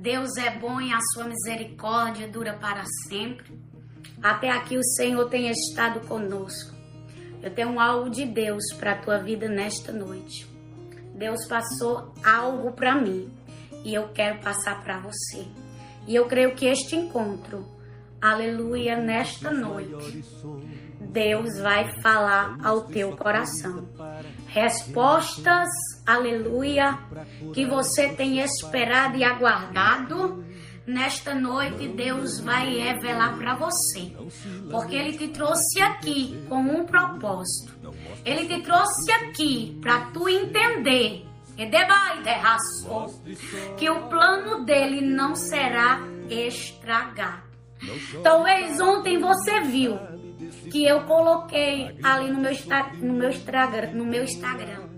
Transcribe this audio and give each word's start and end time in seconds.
Deus 0.00 0.36
é 0.36 0.56
bom 0.56 0.80
e 0.80 0.92
a 0.92 1.00
sua 1.12 1.24
misericórdia 1.24 2.28
dura 2.28 2.52
para 2.52 2.84
sempre. 3.08 3.60
Até 4.22 4.48
aqui 4.48 4.78
o 4.78 4.84
Senhor 4.94 5.28
tem 5.28 5.50
estado 5.50 6.06
conosco. 6.06 6.72
Eu 7.42 7.50
tenho 7.52 7.80
algo 7.80 8.08
de 8.08 8.24
Deus 8.24 8.62
para 8.78 8.92
a 8.92 8.98
tua 8.98 9.18
vida 9.18 9.48
nesta 9.48 9.90
noite. 9.90 10.46
Deus 11.16 11.44
passou 11.48 12.14
algo 12.24 12.70
para 12.70 12.94
mim 12.94 13.28
e 13.84 13.92
eu 13.92 14.08
quero 14.10 14.38
passar 14.38 14.84
para 14.84 15.00
você. 15.00 15.48
E 16.06 16.14
eu 16.14 16.26
creio 16.26 16.54
que 16.54 16.66
este 16.66 16.94
encontro, 16.94 17.66
aleluia, 18.20 18.96
nesta 18.96 19.50
noite, 19.50 20.24
Deus 21.00 21.58
vai 21.58 22.00
falar 22.00 22.58
ao 22.62 22.82
teu 22.82 23.16
coração. 23.16 23.88
Respostas, 24.46 25.68
aleluia, 26.06 26.98
que 27.54 27.64
você 27.66 28.08
tem 28.08 28.40
esperado 28.40 29.16
e 29.16 29.24
aguardado. 29.24 30.44
Nesta 30.86 31.34
noite, 31.34 31.86
Deus 31.88 32.40
vai 32.40 32.78
revelar 32.78 33.36
para 33.36 33.54
você, 33.56 34.12
porque 34.70 34.96
Ele 34.96 35.18
te 35.18 35.28
trouxe 35.28 35.82
aqui 35.82 36.42
com 36.48 36.60
um 36.60 36.86
propósito. 36.86 37.76
Ele 38.24 38.46
te 38.46 38.62
trouxe 38.62 39.12
aqui 39.12 39.78
para 39.82 40.06
tu 40.12 40.28
entender 40.28 41.26
que 43.76 43.90
o 43.90 44.08
plano 44.08 44.64
dele 44.64 45.00
não 45.00 45.34
será 45.34 46.00
estragado. 46.30 47.47
Talvez 48.22 48.80
ontem 48.80 49.18
você 49.18 49.60
viu 49.60 49.98
que 50.70 50.84
eu 50.84 51.02
coloquei 51.02 51.96
ali 52.02 52.30
no 52.30 52.40
meu, 52.40 52.52
no 53.00 53.12
meu 53.14 53.30
Instagram, 53.30 53.90
no 53.92 54.04
meu 54.04 54.24
Instagram. 54.24 54.88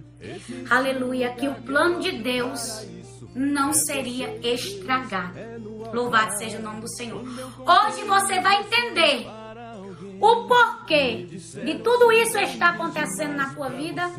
Aleluia, 0.68 1.30
que 1.34 1.48
o 1.48 1.54
plano 1.54 2.00
de 2.00 2.12
Deus 2.12 2.86
não 3.34 3.72
seria 3.72 4.38
estragado. 4.46 5.38
Louvado 5.92 6.36
seja 6.36 6.58
o 6.58 6.62
nome 6.62 6.80
do 6.80 6.88
Senhor. 6.88 7.22
Hoje 7.22 8.04
você 8.04 8.40
vai 8.40 8.60
entender 8.60 9.26
o 10.20 10.46
porquê 10.46 11.26
de 11.30 11.78
tudo 11.78 12.12
isso 12.12 12.38
está 12.38 12.70
acontecendo 12.70 13.34
na 13.34 13.54
tua 13.54 13.70
vida. 13.70 14.10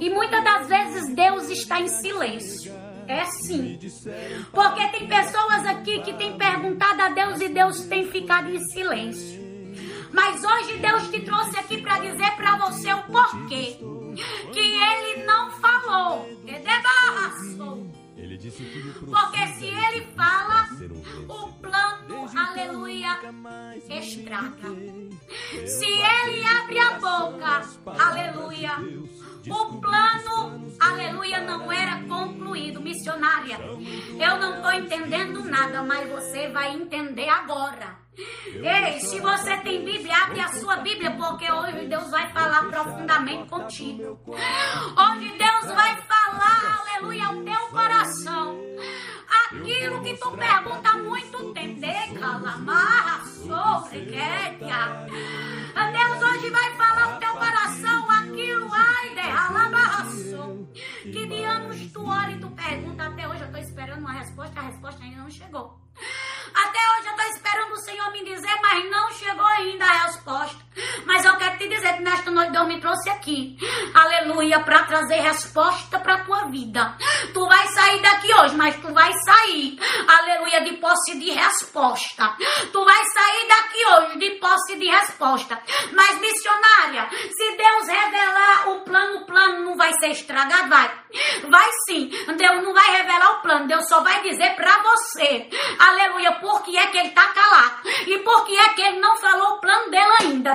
E 0.00 0.08
muitas 0.10 0.44
das 0.44 0.68
vezes 0.68 1.14
Deus 1.14 1.50
está 1.50 1.80
em 1.80 1.88
silêncio. 1.88 2.72
É 3.08 3.24
sim. 3.24 3.78
Porque 4.52 4.88
tem 4.88 5.06
pessoas 5.08 5.66
aqui 5.66 6.00
que 6.02 6.14
têm 6.14 6.36
perguntado 6.36 7.02
a 7.02 7.08
Deus 7.10 7.40
e 7.40 7.48
Deus 7.48 7.80
tem 7.82 8.06
ficado 8.10 8.50
em 8.50 8.62
silêncio. 8.66 9.42
Mas 10.12 10.42
hoje 10.44 10.78
Deus 10.78 11.08
te 11.08 11.20
trouxe 11.20 11.58
aqui 11.58 11.82
para 11.82 11.98
dizer 11.98 12.30
para 12.36 12.56
você 12.56 12.92
o 12.92 13.02
porquê. 13.04 13.78
Que 14.52 14.60
ele 14.60 15.24
não 15.24 15.50
falou. 15.52 16.28
Porque 19.10 19.46
se 19.54 19.66
ele 19.66 20.06
fala, 20.16 20.68
o 21.28 21.52
plano, 21.54 22.26
aleluia, 22.36 23.18
estraga. 23.90 24.68
Se 25.66 25.84
ele 25.84 26.44
abre 26.44 26.78
a 26.78 26.98
boca, 26.98 27.62
aleluia, 27.98 28.76
o 29.48 29.80
plano, 29.80 30.53
aleluia, 30.94 31.40
não 31.40 31.70
era 31.70 32.00
concluído. 32.02 32.80
Missionária, 32.80 33.58
eu 33.58 34.38
não 34.38 34.56
estou 34.56 34.72
entendendo 34.72 35.44
nada, 35.44 35.82
mas 35.82 36.08
você 36.10 36.48
vai 36.48 36.74
entender 36.74 37.28
agora. 37.28 37.98
Ei, 38.46 39.00
se 39.00 39.18
você 39.20 39.56
tem 39.58 39.84
Bíblia, 39.84 40.16
abre 40.16 40.40
a 40.40 40.48
sua 40.48 40.76
Bíblia, 40.76 41.10
porque 41.12 41.50
hoje 41.50 41.86
Deus 41.86 42.10
vai 42.10 42.30
falar 42.32 42.64
profundamente 42.68 43.48
contigo. 43.48 44.20
Hoje 44.26 45.28
Deus 45.36 45.74
vai 45.74 45.96
falar, 46.02 46.80
aleluia, 46.80 47.26
ao 47.26 47.42
teu 47.42 47.68
coração. 47.70 48.60
Aquilo 49.50 50.02
que 50.02 50.16
tu 50.16 50.30
pergunta 50.30 50.88
há 50.88 50.96
muito 50.98 51.52
tempo. 51.52 51.80
Decalamarra, 51.80 53.24
sobre, 53.26 54.00
Deus 55.92 56.22
hoje 56.22 56.50
vai 56.50 56.76
falar 56.76 57.12
ao 57.12 57.18
teu 57.18 57.32
coração. 57.32 58.13
Que 61.02 61.26
de 61.26 61.44
anos 61.44 61.92
tu 61.92 62.06
ora 62.06 62.30
e 62.30 62.38
tu 62.40 62.50
pergunta, 62.50 63.04
até 63.04 63.28
hoje 63.28 63.40
eu 63.40 63.46
estou 63.46 63.60
esperando 63.60 64.00
uma 64.00 64.12
resposta, 64.12 64.58
a 64.58 64.62
resposta 64.64 65.04
ainda 65.04 65.22
não 65.22 65.30
chegou. 65.30 65.83
Até 66.54 66.78
hoje 66.78 67.08
eu 67.08 67.16
estou 67.16 67.30
esperando 67.30 67.72
o 67.72 67.80
Senhor 67.80 68.12
me 68.12 68.24
dizer, 68.24 68.60
mas 68.62 68.90
não 68.90 69.10
chegou 69.12 69.46
ainda 69.46 69.84
a 69.84 70.04
resposta. 70.04 70.64
Mas 71.04 71.24
eu 71.24 71.36
quero 71.36 71.58
te 71.58 71.68
dizer 71.68 71.94
que 71.94 72.02
nesta 72.02 72.30
noite 72.30 72.52
Deus 72.52 72.66
me 72.66 72.80
trouxe 72.80 73.08
aqui, 73.10 73.56
aleluia, 73.94 74.60
para 74.60 74.84
trazer 74.84 75.20
resposta 75.20 75.98
para 76.00 76.14
a 76.14 76.24
tua 76.24 76.46
vida. 76.46 76.96
Tu 77.32 77.46
vai 77.46 77.66
sair 77.68 78.00
daqui 78.02 78.34
hoje, 78.34 78.56
mas 78.56 78.76
tu 78.76 78.92
vai 78.92 79.12
sair, 79.24 79.78
aleluia, 80.08 80.64
de 80.64 80.76
posse 80.78 81.18
de 81.18 81.30
resposta. 81.30 82.36
Tu 82.72 82.84
vai 82.84 83.04
sair 83.04 83.48
daqui 83.48 83.86
hoje 83.86 84.18
de 84.18 84.30
posse 84.38 84.76
de 84.76 84.86
resposta. 84.86 85.60
Mas, 85.92 86.18
missionária, 86.20 87.08
se 87.10 87.56
Deus 87.56 87.88
revelar 87.88 88.68
o 88.70 88.80
plano, 88.80 89.18
o 89.18 89.26
plano 89.26 89.64
não 89.64 89.76
vai 89.76 89.92
ser 90.00 90.10
estragado, 90.10 90.68
vai. 90.68 90.90
Vai 91.48 91.70
sim. 91.88 92.08
Deus 92.08 92.62
não 92.62 92.72
vai 92.72 92.90
revelar 92.96 93.38
o 93.38 93.42
plano, 93.42 93.68
Deus 93.68 93.88
só 93.88 94.00
vai 94.00 94.22
dizer 94.22 94.56
para 94.56 94.82
você, 94.82 95.48
aleluia, 95.88 96.32
por 96.32 96.62
que 96.62 96.76
é 96.76 96.86
que 96.88 96.98
ele 96.98 97.08
está 97.08 97.26
calado 97.28 97.88
e 98.06 98.18
por 98.18 98.44
que 98.44 98.58
é 98.58 98.68
que 98.70 98.82
ele 98.82 99.00
não 99.00 99.16
falou 99.16 99.54
o 99.54 99.60
plano 99.60 99.90
dele 99.90 100.12
ainda. 100.20 100.54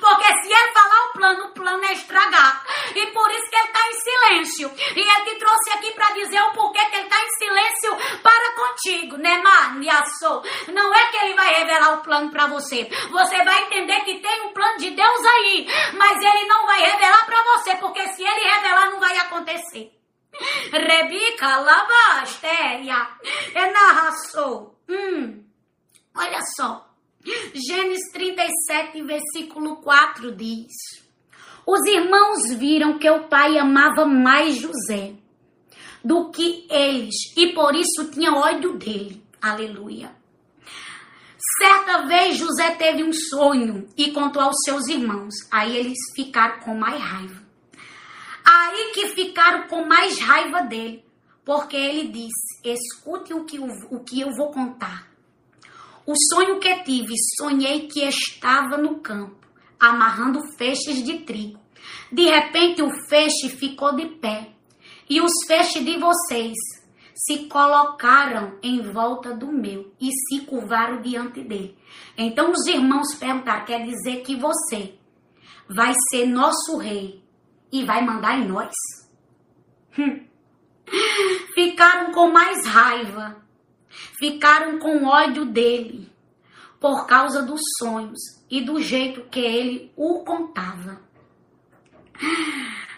Porque 0.00 0.24
se 0.24 0.52
ele 0.52 0.72
falar 0.72 1.04
o 1.04 1.12
plano, 1.12 1.44
o 1.44 1.52
plano 1.52 1.84
é 1.84 1.92
estragar. 1.92 2.64
E 2.94 3.06
por 3.08 3.30
isso 3.30 3.48
que 3.50 3.56
ele 3.56 3.66
está 3.66 3.80
em 3.88 3.94
silêncio. 3.94 4.72
E 4.96 5.00
ele 5.00 5.24
te 5.24 5.38
trouxe 5.38 5.70
aqui 5.70 5.92
para 5.92 6.12
dizer 6.12 6.40
o 6.42 6.52
porquê 6.52 6.84
que 6.86 6.96
ele 6.96 7.04
está 7.04 7.16
em 7.20 7.30
silêncio 7.38 7.96
para 8.22 8.52
contigo, 8.54 9.16
né, 9.16 9.38
Maniaço? 9.38 10.42
Não 10.72 10.94
é 10.94 11.06
que 11.08 11.16
ele 11.18 11.34
vai 11.34 11.54
revelar 11.54 11.94
o 11.94 12.02
plano 12.02 12.30
para 12.30 12.46
você. 12.46 12.88
Você 13.10 13.44
vai 13.44 13.62
entender 13.64 14.00
que 14.04 14.20
tem 14.20 14.42
um 14.42 14.52
plano 14.52 14.78
de 14.78 14.90
Deus 14.90 15.26
aí, 15.26 15.68
mas 15.94 16.16
ele 16.20 16.46
não 16.46 16.66
vai 16.66 16.80
revelar 16.80 17.24
para 17.26 17.42
você, 17.42 17.76
porque 17.76 18.06
se 18.08 18.22
ele 18.22 18.48
revelar, 18.48 18.90
não 18.90 19.00
vai 19.00 19.16
acontecer. 19.18 19.95
Rebica 20.72 21.56
labastéria. 21.58 23.08
É 23.54 23.72
narração. 23.72 24.74
Hum, 24.88 25.44
olha 26.14 26.40
só. 26.56 26.86
Gênesis 27.54 28.12
37, 28.12 29.02
versículo 29.02 29.76
4 29.76 30.34
diz: 30.36 30.72
Os 31.66 31.84
irmãos 31.86 32.54
viram 32.56 32.98
que 32.98 33.10
o 33.10 33.24
pai 33.24 33.58
amava 33.58 34.04
mais 34.04 34.56
José 34.56 35.14
do 36.04 36.30
que 36.30 36.66
eles 36.70 37.14
e 37.36 37.52
por 37.52 37.74
isso 37.74 38.10
tinha 38.12 38.32
ódio 38.32 38.78
dele. 38.78 39.24
Aleluia. 39.42 40.14
Certa 41.58 42.06
vez 42.06 42.36
José 42.36 42.70
teve 42.76 43.02
um 43.02 43.12
sonho 43.12 43.88
e 43.96 44.12
contou 44.12 44.42
aos 44.42 44.56
seus 44.64 44.86
irmãos. 44.86 45.34
Aí 45.50 45.76
eles 45.76 45.98
ficaram 46.14 46.60
com 46.60 46.76
mais 46.76 47.00
raiva. 47.02 47.45
Aí 48.48 48.92
que 48.94 49.08
ficaram 49.08 49.66
com 49.66 49.84
mais 49.84 50.20
raiva 50.20 50.62
dele, 50.62 51.04
porque 51.44 51.76
ele 51.76 52.08
disse: 52.08 52.60
Escute 52.64 53.34
o 53.34 53.44
que, 53.44 53.58
o 53.58 54.04
que 54.04 54.20
eu 54.20 54.32
vou 54.36 54.52
contar. 54.52 55.10
O 56.06 56.14
sonho 56.32 56.60
que 56.60 56.84
tive, 56.84 57.14
sonhei 57.36 57.88
que 57.88 58.04
estava 58.04 58.78
no 58.78 59.00
campo, 59.00 59.44
amarrando 59.80 60.56
feixes 60.56 61.02
de 61.02 61.18
trigo. 61.18 61.58
De 62.12 62.22
repente 62.26 62.80
o 62.82 62.90
feixe 63.08 63.48
ficou 63.48 63.96
de 63.96 64.06
pé, 64.06 64.52
e 65.10 65.20
os 65.20 65.32
feixes 65.48 65.84
de 65.84 65.98
vocês 65.98 66.54
se 67.16 67.46
colocaram 67.46 68.58
em 68.62 68.80
volta 68.92 69.34
do 69.34 69.50
meu 69.50 69.92
e 70.00 70.10
se 70.12 70.44
curvaram 70.44 71.02
diante 71.02 71.42
dele. 71.42 71.76
Então 72.16 72.52
os 72.52 72.64
irmãos 72.66 73.12
perguntaram: 73.18 73.64
quer 73.64 73.84
dizer 73.84 74.22
que 74.22 74.36
você 74.36 74.94
vai 75.68 75.92
ser 76.10 76.26
nosso 76.26 76.76
rei 76.76 77.25
e 77.72 77.84
vai 77.84 78.04
mandar 78.04 78.38
em 78.38 78.48
nós? 78.48 78.72
Hum. 79.98 80.24
Ficaram 81.54 82.12
com 82.12 82.30
mais 82.30 82.66
raiva 82.66 83.46
ficaram 84.18 84.78
com 84.78 85.04
ódio 85.04 85.44
dele 85.44 86.10
por 86.80 87.06
causa 87.06 87.42
dos 87.42 87.60
sonhos 87.78 88.18
e 88.50 88.62
do 88.62 88.80
jeito 88.80 89.22
que 89.30 89.40
ele 89.40 89.92
o 89.96 90.24
contava. 90.24 91.00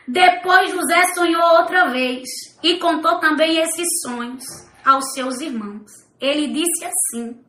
Depois 0.07 0.71
José 0.71 1.15
sonhou 1.15 1.43
outra 1.59 1.91
vez 1.91 2.25
e 2.63 2.79
contou 2.79 3.19
também 3.19 3.59
esses 3.59 3.87
sonhos 4.03 4.45
aos 4.85 5.13
seus 5.13 5.41
irmãos. 5.41 5.91
Ele 6.21 6.49
disse 6.49 6.85
assim: 6.85 7.41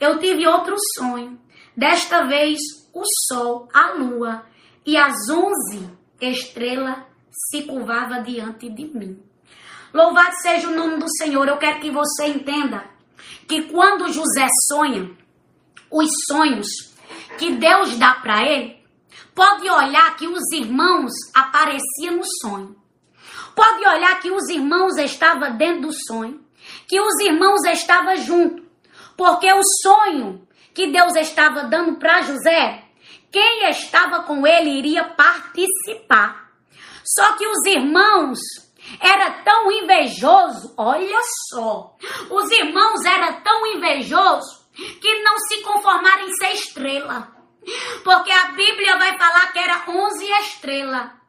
Eu 0.00 0.18
tive 0.18 0.46
outro 0.46 0.76
sonho. 0.96 1.38
Desta 1.76 2.26
vez 2.26 2.58
o 2.92 3.02
sol, 3.28 3.68
a 3.72 3.92
lua 3.92 4.44
e 4.84 4.96
as 4.96 5.28
onze 5.30 5.88
estrelas 6.20 6.98
se 7.50 7.62
curvavam 7.62 8.22
diante 8.22 8.68
de 8.68 8.84
mim. 8.84 9.22
Louvado 9.92 10.34
seja 10.42 10.68
o 10.68 10.74
nome 10.74 10.98
do 10.98 11.10
Senhor. 11.16 11.48
Eu 11.48 11.56
quero 11.56 11.80
que 11.80 11.90
você 11.90 12.26
entenda 12.26 12.84
que 13.48 13.62
quando 13.62 14.12
José 14.12 14.46
sonha, 14.68 15.10
os 15.90 16.08
sonhos 16.28 16.68
que 17.38 17.52
Deus 17.52 17.98
dá 17.98 18.14
para 18.14 18.46
ele, 18.46 18.78
pode 19.34 19.68
olhar 19.68 20.16
que 20.16 20.26
os 20.26 20.42
irmãos 20.52 21.12
apareciam 21.34 22.16
no 22.16 22.24
sonho. 22.40 22.76
Pode 23.54 23.86
olhar 23.86 24.20
que 24.20 24.30
os 24.30 24.48
irmãos 24.48 24.96
estavam 24.96 25.56
dentro 25.56 25.88
do 25.88 25.92
sonho. 25.92 26.40
que 26.88 27.00
os 27.00 27.20
irmãos 27.20 27.64
estavam 27.64 28.16
juntos, 28.16 28.64
porque 29.16 29.52
o 29.52 29.62
sonho 29.82 30.46
que 30.74 30.90
Deus 30.90 31.14
estava 31.16 31.64
dando 31.64 31.96
para 31.96 32.22
José, 32.22 32.84
quem 33.32 33.68
estava 33.68 34.22
com 34.24 34.46
ele 34.46 34.70
iria 34.70 35.04
participar. 35.04 36.50
Só 37.04 37.32
que 37.32 37.46
os 37.46 37.64
irmãos 37.66 38.38
era 39.00 39.30
tão 39.42 39.70
invejoso, 39.70 40.74
olha 40.76 41.20
só, 41.48 41.96
os 42.30 42.50
irmãos 42.50 43.04
era 43.04 43.32
tão 43.34 43.66
invejoso 43.66 44.60
que 45.00 45.22
não 45.22 45.38
se 45.40 45.62
conformaram 45.62 46.26
em 46.26 46.32
ser 46.34 46.52
estrela. 46.52 47.28
Porque 48.02 48.32
a 48.32 48.52
Bíblia 48.52 48.96
vai 48.96 49.18
falar 49.18 49.52
que 49.52 49.58
era 49.58 49.84
11 49.86 50.24
estrelas. 50.42 51.19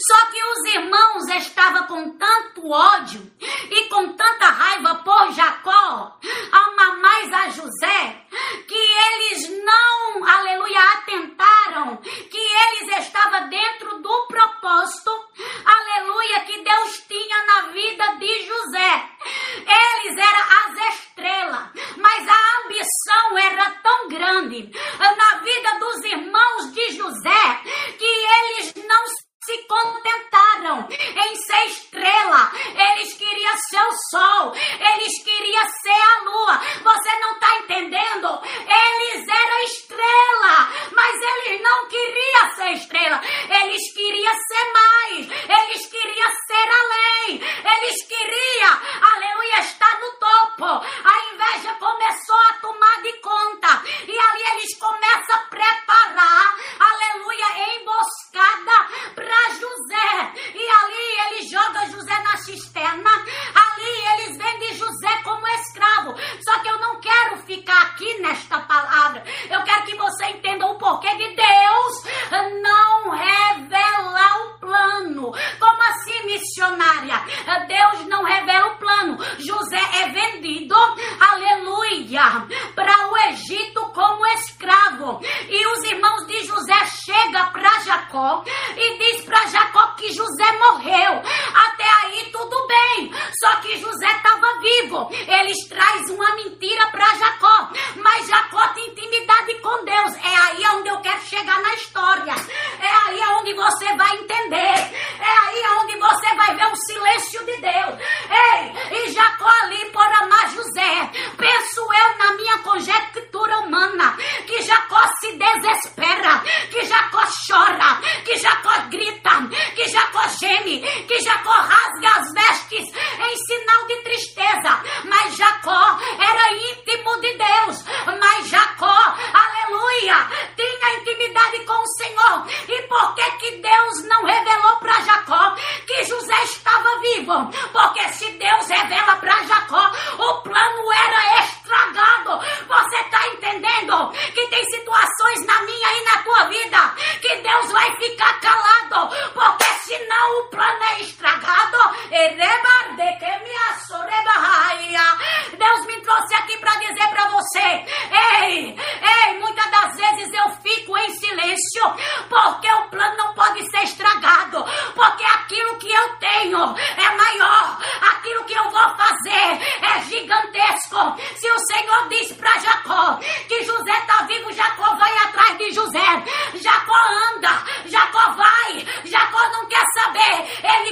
Só 0.00 0.26
que 0.30 0.42
os 0.42 0.74
irmãos 0.74 1.28
estavam 1.28 1.86
com 1.86 2.18
tanto 2.18 2.68
ódio 2.68 3.32
e 3.70 3.88
com 3.88 4.12
tanta 4.14 4.46
raiva 4.46 4.96
por 4.96 5.32
Jacó, 5.32 6.18
ama 6.52 6.96
mais 6.96 7.32
a 7.32 7.50
José, 7.50 8.26
que 8.66 8.74
eles 8.74 9.64
não, 9.64 10.24
aleluia, 10.24 10.80
atentaram, 10.94 11.27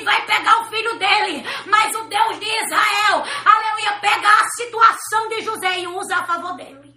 vai 0.06 0.24
pegar 0.24 0.62
o 0.62 0.70
filho 0.70 0.98
dele, 0.98 1.44
mas 1.66 1.94
o 1.94 2.04
Deus 2.04 2.38
de 2.38 2.46
Israel, 2.46 3.24
aleluia, 3.44 4.00
pega 4.00 4.28
a 4.28 4.48
situação 4.56 5.28
de 5.28 5.42
José 5.42 5.80
e 5.80 5.86
usa 5.88 6.16
a 6.16 6.24
favor 6.24 6.56
dele. 6.56 6.94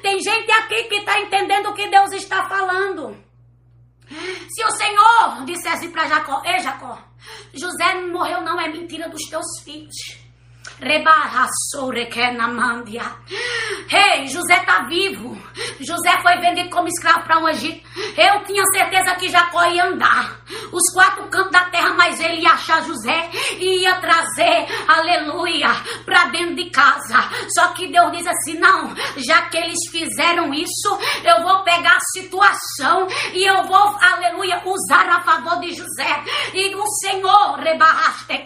Tem 0.00 0.22
gente 0.22 0.50
aqui 0.52 0.84
que 0.84 0.94
está 0.96 1.20
entendendo 1.20 1.70
o 1.70 1.74
que 1.74 1.88
Deus 1.88 2.12
está 2.12 2.48
falando. 2.48 3.16
Se 4.48 4.64
o 4.64 4.70
Senhor 4.70 5.44
dissesse 5.44 5.88
para 5.88 6.06
Jacó: 6.06 6.40
Ei, 6.44 6.60
Jacó, 6.60 6.98
José 7.52 7.94
morreu, 8.06 8.42
não, 8.42 8.60
é 8.60 8.68
mentira 8.68 9.08
dos 9.08 9.22
teus 9.28 9.46
filhos. 9.64 10.29
Ei, 13.90 14.28
José 14.28 14.56
está 14.56 14.82
vivo. 14.82 15.36
José 15.80 16.20
foi 16.22 16.38
vendido 16.38 16.70
como 16.70 16.88
escravo 16.88 17.24
para 17.24 17.38
o 17.38 17.48
Egito. 17.48 17.86
Eu 18.16 18.44
tinha 18.44 18.64
certeza 18.72 19.14
que 19.16 19.28
Jacó 19.28 19.64
ia 19.66 19.86
andar 19.86 20.40
os 20.72 20.92
quatro 20.94 21.28
cantos 21.28 21.50
da 21.50 21.64
terra, 21.70 21.94
mas 21.94 22.20
ele 22.20 22.42
ia 22.42 22.52
achar 22.52 22.82
José 22.84 23.30
e 23.58 23.82
ia 23.82 23.96
trazer, 23.96 24.66
aleluia, 24.88 25.68
para 26.04 26.26
dentro 26.26 26.54
de 26.54 26.70
casa. 26.70 27.28
Só 27.54 27.68
que 27.68 27.88
Deus 27.88 28.12
diz 28.12 28.26
assim: 28.26 28.58
não, 28.58 28.94
já 29.16 29.42
que 29.42 29.58
eles 29.58 29.78
fizeram 29.90 30.54
isso, 30.54 30.98
eu 31.24 31.42
vou 31.42 31.62
pegar 31.62 31.96
a 31.96 32.12
situação 32.12 33.06
e 33.34 33.44
eu 33.44 33.64
vou, 33.64 33.96
aleluia, 34.00 34.62
usar 34.64 35.08
a 35.08 35.20
favor 35.20 35.60
de 35.60 35.74
José. 35.74 36.24
E 36.54 36.74
o 36.74 36.86
Senhor, 36.86 37.58
rebarraste, 37.58 38.44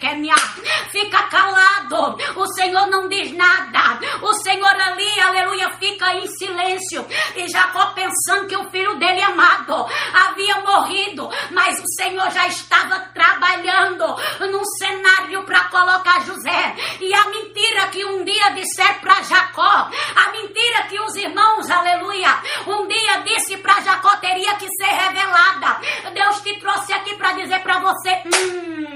fica 0.91 1.23
calado 1.23 2.14
o 2.35 2.47
Senhor 2.53 2.87
não 2.87 3.07
diz 3.07 3.31
nada. 3.31 3.99
O 4.21 4.33
Senhor 4.33 4.81
ali, 4.81 5.19
aleluia, 5.21 5.69
fica 5.79 6.13
em 6.15 6.27
silêncio. 6.27 7.05
E 7.35 7.47
Jacó 7.47 7.93
pensando 7.93 8.47
que 8.47 8.57
o 8.57 8.69
filho 8.69 8.95
dele 8.95 9.21
amado 9.21 9.85
havia 10.13 10.59
morrido, 10.61 11.29
mas 11.51 11.79
o 11.79 11.87
Senhor 12.01 12.29
já 12.31 12.47
estava 12.47 12.99
trabalhando 13.13 14.15
num 14.51 14.63
cenário 14.77 15.43
para 15.43 15.65
colocar 15.65 16.25
José. 16.25 16.75
E 16.99 17.13
a 17.13 17.25
mentira 17.29 17.87
que 17.87 18.05
um 18.05 18.23
dia 18.23 18.49
disser 18.51 18.99
para 19.01 19.21
Jacó, 19.23 19.89
a 20.15 20.31
mentira 20.31 20.83
que 20.89 20.99
os 20.99 21.15
irmãos, 21.15 21.69
aleluia, 21.69 22.37
um 22.67 22.87
dia 22.87 23.17
disse 23.25 23.57
para 23.57 23.81
Jacó 23.81 24.15
teria 24.17 24.55
que 24.55 24.67
ser 24.67 24.91
revelada. 24.91 25.79
Deus 26.13 26.41
te 26.41 26.59
trouxe 26.59 26.93
aqui 26.93 27.15
para 27.15 27.33
dizer 27.33 27.59
para 27.61 27.79
você, 27.79 28.21
hum, 28.25 28.94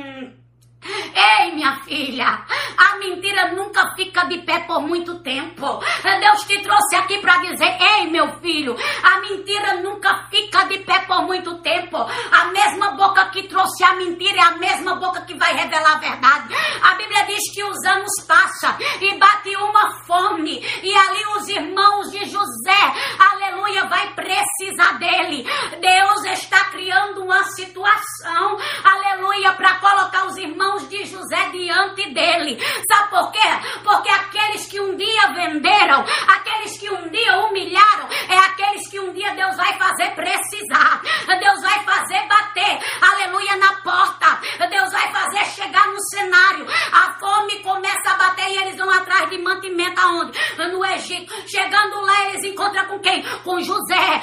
Ei, 0.82 1.52
minha 1.54 1.76
filha, 1.82 2.46
a 2.78 2.98
mentira 2.98 3.54
nunca 3.54 3.94
fica 3.96 4.26
de 4.26 4.40
pé 4.40 4.60
por 4.60 4.82
muito 4.82 5.20
tempo. 5.20 5.80
Deus 6.20 6.44
te 6.46 6.62
trouxe 6.62 6.96
aqui 6.96 7.18
para 7.20 7.38
dizer: 7.38 7.78
Ei, 7.80 8.08
meu 8.08 8.40
filho, 8.40 8.76
a 9.04 9.20
mentira 9.20 9.82
nunca 9.82 10.28
fica 10.30 10.64
de 10.66 10.80
pé 10.80 11.00
por 11.02 11.24
muito 11.24 11.56
tempo. 11.62 11.98
A 11.98 12.46
mesma 12.46 12.92
boca 12.92 13.30
que 13.30 13.44
mentira, 14.00 14.38
é 14.38 14.42
a 14.42 14.52
mesma 14.58 14.96
boca 14.96 15.22
que 15.22 15.34
vai 15.36 15.54
revelar 15.54 15.96
a 15.96 16.00
verdade. 16.00 16.56
A 16.82 16.96
Bíblia 16.96 17.26
diz 17.26 17.54
que 17.54 17.64
os 17.64 17.86
anos 17.86 18.12
passam 18.26 18.76
e 19.02 19.18
bate 19.18 19.56
uma 19.58 20.04
fome, 20.06 20.60
e 20.84 20.96
ali 20.96 21.26
os 21.38 21.48
irmãos 21.50 22.12
de 22.12 22.26
José, 22.26 22.82
vai 23.88 24.14
precisar 24.14 24.98
dele. 25.00 25.46
Deus 25.80 26.24
está 26.26 26.66
criando 26.66 27.24
uma 27.24 27.44
situação, 27.44 28.58
aleluia, 28.84 29.54
para 29.54 29.76
colocar 29.76 30.26
os 30.28 30.38
irmãos 30.38 30.88
de 30.90 31.06
José 31.06 31.50
diante 31.52 32.10
dele. 32.14 32.60
Sabe 32.88 33.10
por 33.10 33.32
quê? 33.32 33.50
Porque 33.84 34.10
aqueles 34.10 34.66
que 34.68 34.80
um 34.80 34.96
dia 34.96 35.28
venderam, 35.34 36.04
aqueles 36.28 36.78
que 36.78 36.90
um 36.90 37.10
dia 37.10 37.40
humilharam, 37.40 38.08
é 38.30 38.38
aqueles 38.38 38.90
que 38.90 39.00
um 39.00 39.14
dia 39.14 39.34
Deus 39.36 39.56
vai 39.56 39.78
fazer 39.78 40.12
precisar. 40.16 41.02
Deus 41.40 41.62
vai 41.62 41.84
fazer 41.84 42.28
bater, 42.28 42.80
aleluia, 43.02 43.56
na 43.58 43.74
porta. 43.82 44.40
Deus 44.70 44.92
vai 44.92 45.12
fazer 45.12 45.46
chegar 45.46 45.88
no 45.88 46.02
cenário. 46.10 46.66
A 46.92 47.14
fome 47.20 47.60
começa 47.64 48.12
a 48.12 48.18
bater 48.18 48.50
e 48.50 48.58
eles 48.58 48.78
vão 48.78 48.90
atrás 48.90 49.30
de 49.30 49.38
mantimento 49.38 50.00
aonde? 50.02 50.38
No 50.58 50.86
Egito. 50.86 51.34
Chegando 51.48 52.02
lá, 52.02 52.26
eles 52.30 52.44
encontram 52.44 52.86
com 52.86 53.00
quem? 53.00 53.24
Com 53.44 53.59
José. 53.64 54.22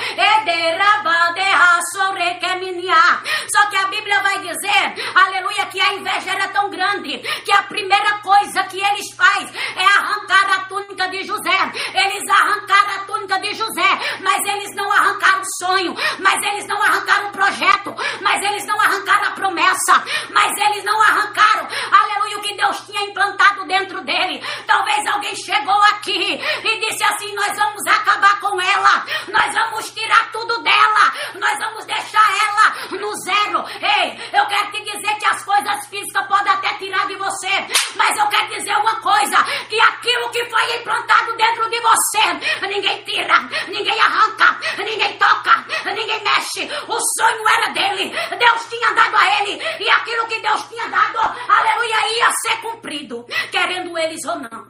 Só 3.49 3.67
que 3.69 3.77
a 3.77 3.87
Bíblia 3.89 4.21
vai 4.23 4.39
dizer, 4.41 4.95
aleluia, 5.15 5.67
que 5.67 5.81
a 5.81 5.95
inveja 5.95 6.31
era 6.31 6.49
tão 6.49 6.71
grande 6.71 7.19
que 7.45 7.53
a 7.53 7.63
primeira 7.65 8.19
coisa 8.19 8.65
que 8.65 8.81
eles 8.81 9.15
fazem 9.15 9.49
é 9.77 9.85
arrancar 9.85 10.57
a 10.57 10.61
túnica 10.65 11.09
de 11.09 11.25
José. 11.25 11.73
Eles 11.95 12.29
arrancaram 12.29 12.91
a 12.97 13.05
túnica 13.07 13.39
de 13.41 13.55
José, 13.55 14.19
mas 14.21 14.45
eles 14.45 14.75
não 14.75 14.91
arrancaram 14.91 15.41
o 15.41 15.65
sonho, 15.65 15.95
mas 16.19 16.43
eles 16.43 16.67
não 16.67 16.83
arrancaram 16.83 17.29
o 17.29 17.33
projeto, 17.33 17.95
mas 18.21 18.43
eles 18.43 18.67
não 18.67 18.81
arrancaram 18.81 19.29
a 19.29 19.31
promessa, 19.33 20.05
mas 20.31 20.53
eles 20.69 20.85
não 20.85 21.01
arrancaram, 21.03 21.67
aleluia, 21.93 22.39
o 22.39 22.43
que 22.43 22.57
Deus 22.57 22.81
tinha 22.87 23.03
implantado 23.03 23.65
dentro 23.67 24.01
dele. 24.03 24.43
Talvez 24.67 25.07
alguém 25.07 25.35
chegou 25.37 25.81
aqui 25.93 26.41
e 26.65 26.81
disse 26.81 27.05
assim: 27.05 27.35
Nós 27.35 27.57
vamos 27.57 27.87
acabar 27.87 28.41
com 28.41 28.61
ela, 28.61 29.05
nós 29.29 29.53
vamos 29.53 29.91
tirar 29.91 30.31
tudo 30.33 30.63
dela, 30.63 31.13
nós 31.35 31.59
vamos 31.59 31.85
deixar 31.85 32.27
ela 32.47 32.99
no 32.99 33.15
zero. 33.23 33.65
Ei, 33.81 34.19
eu 34.33 34.47
quero 34.47 34.71
te 34.73 34.83
dizer 34.83 35.15
que 35.19 35.27
as 35.27 35.45
coisas 35.45 35.87
físicas 35.89 36.27
podem 36.27 36.53
até 36.53 36.75
tirar 36.75 37.07
de 37.07 37.17
você, 37.17 37.51
mas 37.95 38.17
eu 38.19 38.27
quero 38.29 38.49
dizer 38.49 38.77
uma 38.77 39.01
coisa: 39.01 39.43
que 39.69 39.81
aquilo 39.81 40.31
que 40.31 40.45
foi 40.47 40.77
implantado 40.77 41.37
dentro 41.37 41.69
de 41.71 41.81
você, 41.81 42.67
ninguém 42.67 43.03
tira, 43.05 43.39
ninguém 43.69 44.01
arranca, 44.01 44.59
ninguém 44.79 45.17
toca, 45.19 45.65
ninguém 45.87 46.23
mexe. 46.23 46.69
O 46.89 46.99
sonho 47.19 47.49
era 47.57 47.73
dele, 47.73 48.13
Deus 48.39 48.67
tinha 48.69 48.93
dado 48.93 49.17
a 49.17 49.41
ele, 49.41 49.63
e 49.81 49.91
aquilo 49.91 50.27
que 50.27 50.41
Deus 50.41 50.63
tinha 50.69 50.89
dado, 50.89 51.19
aleluia, 51.49 52.19
ia 52.19 52.31
ser 52.43 52.61
cumprido, 52.61 53.25
querendo 53.51 53.97
eles 53.99 54.25
ou 54.25 54.37
não. 54.37 54.67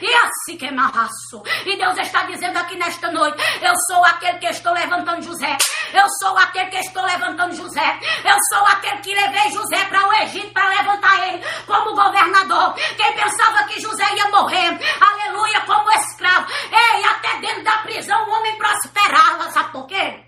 E 0.00 0.14
assim 0.14 0.56
que 0.56 0.70
marraço. 0.70 1.42
E 1.64 1.76
Deus 1.76 1.96
está 1.98 2.22
dizendo 2.24 2.56
aqui 2.58 2.76
nesta 2.76 3.10
noite: 3.10 3.36
Eu 3.62 3.74
sou 3.88 4.04
aquele 4.04 4.38
que 4.38 4.46
estou 4.46 4.72
levantando 4.72 5.22
José. 5.22 5.56
Eu 5.92 6.08
sou 6.20 6.36
aquele 6.38 6.70
que 6.70 6.78
estou 6.78 7.04
levantando 7.04 7.54
José. 7.54 8.00
Eu 8.24 8.36
sou 8.48 8.66
aquele 8.66 8.98
que 8.98 9.14
levei 9.14 9.50
José 9.50 9.84
para 9.84 10.08
o 10.08 10.12
Egito 10.22 10.52
para 10.52 10.68
levantar 10.68 11.28
ele 11.28 11.44
como 11.66 11.94
governador. 11.94 12.74
Quem 12.96 13.14
pensava 13.14 13.64
que 13.64 13.80
José 13.80 14.04
ia 14.14 14.28
morrer, 14.30 14.78
aleluia, 15.00 15.60
como 15.62 15.90
escravo. 15.92 16.46
Ei, 16.70 17.04
até 17.04 17.38
dentro 17.40 17.64
da 17.64 17.78
prisão 17.78 18.28
o 18.28 18.30
homem 18.30 18.56
prosperava. 18.56 19.50
Sabe 19.50 19.72
por 19.72 19.86
quê? 19.86 20.26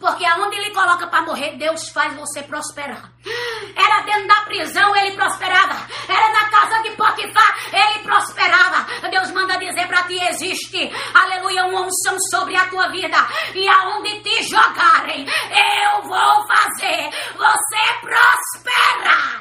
Porque 0.00 0.24
aonde 0.24 0.56
ele 0.56 0.70
coloca 0.70 1.06
para 1.06 1.22
morrer, 1.22 1.56
Deus 1.56 1.88
faz 1.90 2.14
você 2.14 2.42
prosperar. 2.42 3.12
Era 3.76 4.00
dentro 4.02 4.26
da 4.26 4.42
prisão, 4.42 4.96
ele 4.96 5.12
prosperava. 5.12 5.86
Era 6.08 6.32
na 6.32 6.50
casa 6.50 6.82
de 6.82 6.90
Potifar, 6.90 7.56
ele 7.72 7.98
prosperava. 8.02 8.86
Deus 9.10 9.30
manda 9.32 9.58
dizer 9.58 9.86
para 9.86 10.04
ti: 10.04 10.18
existe, 10.28 10.90
aleluia, 11.14 11.66
uma 11.66 11.82
unção 11.82 12.16
sobre 12.30 12.56
a 12.56 12.66
tua 12.66 12.88
vida. 12.88 13.18
E 13.54 13.68
aonde 13.68 14.20
te 14.20 14.42
jogarem, 14.44 15.26
eu 15.26 16.02
vou 16.02 16.46
fazer 16.46 17.10
você 17.36 18.00
prosperar. 18.00 19.40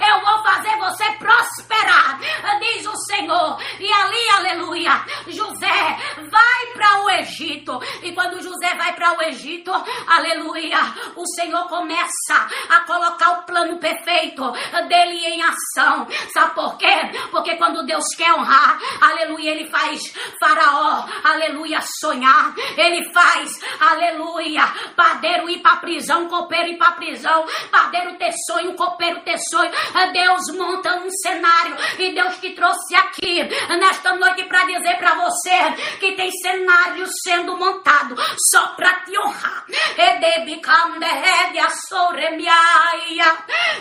Eu 0.00 0.20
vou 0.20 0.42
fazer 0.42 0.76
você 0.78 1.04
prosperar, 1.12 2.18
diz 2.60 2.86
o 2.86 2.96
Senhor. 2.96 3.58
E 3.78 3.92
ali, 3.92 4.30
aleluia, 4.36 5.04
José 5.26 5.98
vai 6.16 6.66
para 6.74 7.04
o 7.04 7.10
Egito. 7.10 7.80
E 8.02 8.12
quando 8.12 8.42
José 8.42 8.74
vai 8.76 8.94
para 8.94 9.12
o 9.16 9.22
Egito, 9.22 9.72
aleluia, 10.20 10.78
o 11.16 11.26
Senhor 11.26 11.66
começa 11.68 12.48
a 12.68 12.80
colocar 12.80 13.30
o 13.32 13.42
plano 13.42 13.78
perfeito 13.78 14.52
dele 14.88 15.26
em 15.26 15.42
ação. 15.42 16.06
Sabe 16.32 16.54
por 16.54 16.76
quê? 16.76 16.86
Porque 17.30 17.56
quando 17.56 17.84
Deus 17.84 18.04
quer 18.16 18.32
honrar, 18.32 18.78
aleluia, 19.00 19.50
ele 19.50 19.68
faz 19.68 20.12
Faraó, 20.38 21.06
aleluia, 21.24 21.80
sonhar. 22.00 22.54
Ele 22.76 23.10
faz, 23.12 23.50
aleluia, 23.80 24.62
padeiro 24.94 25.48
ir 25.48 25.60
para 25.60 25.76
prisão, 25.76 26.28
copeiro 26.28 26.68
ir 26.68 26.76
para 26.76 26.92
prisão, 26.92 27.44
padeiro 27.70 28.16
ter 28.16 28.32
sonho, 28.46 28.74
copeiro 28.74 29.20
ter 29.22 29.38
sonho. 29.38 29.70
Deus 30.12 30.56
monta 30.56 30.96
um 30.96 31.10
cenário 31.10 31.76
e 31.98 32.14
Deus 32.14 32.38
te 32.38 32.50
trouxe 32.50 32.94
aqui 32.94 33.42
nesta 33.78 34.14
noite 34.16 34.44
para 34.44 34.64
dizer 34.64 34.96
para 34.98 35.14
você 35.14 35.96
que 35.98 36.12
tem 36.12 36.30
cenário 36.30 37.06
sendo 37.22 37.56
montado 37.56 38.16
só 38.50 38.68
para 38.68 38.94
te 39.00 39.18
honrar. 39.18 39.64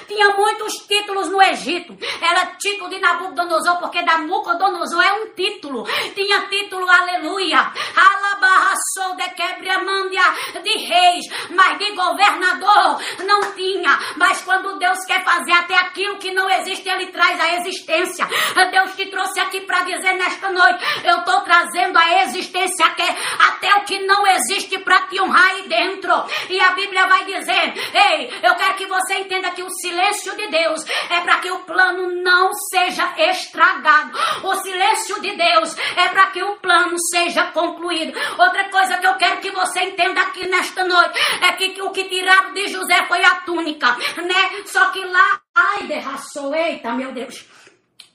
Tinha 0.07 0.29
muitos 0.35 0.73
títulos 0.87 1.29
no 1.29 1.41
Egito. 1.41 1.97
Era 2.21 2.55
título 2.57 2.89
de 2.89 2.99
Nabucodonosor, 2.99 3.79
porque 3.79 4.01
Nabucodonosor 4.01 5.01
é 5.01 5.13
um 5.13 5.33
título. 5.33 5.83
Tinha 6.13 6.47
título, 6.47 6.89
aleluia. 6.89 7.71
Alabarraçou 7.95 9.15
de 9.15 9.29
quebra-mandia 9.35 10.21
de 10.63 10.77
reis, 10.77 11.25
mas 11.51 11.77
de 11.77 11.91
governador 11.91 12.99
não 13.25 13.53
tinha. 13.53 13.99
Mas 14.17 14.41
quando 14.41 14.77
Deus 14.77 14.99
quer 15.05 15.23
fazer 15.23 15.51
até 15.51 15.75
aquilo 15.75 16.17
que 16.17 16.31
não 16.31 16.49
existe, 16.49 16.87
Ele 16.87 17.07
traz 17.07 17.39
a 17.39 17.55
existência. 17.55 18.27
Deus 18.71 18.95
te 18.95 19.07
trouxe 19.07 19.39
aqui 19.39 19.61
para 19.61 19.81
dizer 19.81 20.13
nesta 20.13 20.49
noite: 20.51 20.83
eu 21.03 21.19
estou 21.19 21.41
trazendo 21.41 21.97
a 21.97 22.23
existência 22.23 22.89
que 22.91 23.03
até 23.03 23.73
o 23.75 23.83
que 23.85 23.99
não 24.05 24.25
existe 24.27 24.77
para 24.79 25.07
te 25.07 25.19
honrar 25.19 25.49
aí 25.49 25.67
dentro. 25.67 26.18
E 26.49 26.59
a 26.59 26.71
Bíblia 26.71 27.07
vai 27.07 27.25
dizer: 27.25 27.73
Ei, 27.93 28.39
eu 28.41 28.55
quero 28.55 28.73
que 28.75 28.85
você 28.85 29.15
entenda 29.15 29.51
que 29.51 29.63
o 29.63 29.69
silêncio 29.69 30.35
de 30.35 30.47
Deus 30.47 30.85
é 31.09 31.21
para 31.21 31.39
que 31.39 31.51
o 31.51 31.59
plano 31.59 32.11
não 32.23 32.53
seja 32.53 33.13
estragado. 33.17 34.17
O 34.43 34.55
silêncio 34.55 35.21
de 35.21 35.35
Deus 35.35 35.75
é 35.95 36.07
para 36.09 36.27
que 36.27 36.43
o 36.43 36.55
plano 36.57 36.95
seja 37.11 37.43
concluído. 37.51 38.17
Outra 38.37 38.69
coisa 38.69 38.97
que 38.97 39.07
eu 39.07 39.15
quero 39.15 39.37
que 39.37 39.51
você 39.51 39.81
entenda 39.81 40.21
aqui 40.21 40.47
nesta 40.47 40.83
noite 40.83 41.19
é 41.41 41.51
que 41.53 41.81
o 41.81 41.91
que 41.91 42.05
tiraram 42.05 42.53
de 42.53 42.67
José 42.67 43.05
foi 43.07 43.23
a 43.23 43.35
túnica, 43.41 43.95
né? 44.17 44.63
Só 44.65 44.89
que 44.89 45.03
lá, 45.05 45.41
ai, 45.55 45.83
derraçou, 45.83 46.53
eita, 46.53 46.91
meu 46.91 47.11
Deus. 47.11 47.58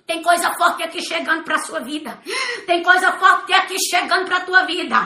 Tem 0.06 0.22
coisa 0.22 0.52
forte 0.52 0.82
aqui 0.82 1.00
chegando 1.00 1.44
para 1.44 1.56
a 1.56 1.60
sua 1.60 1.80
vida. 1.80 2.18
Tem 2.66 2.82
coisa 2.82 3.10
forte 3.12 3.54
aqui 3.54 3.76
chegando 3.88 4.26
para 4.26 4.36
a 4.36 4.40
tua 4.40 4.64
vida. 4.64 4.96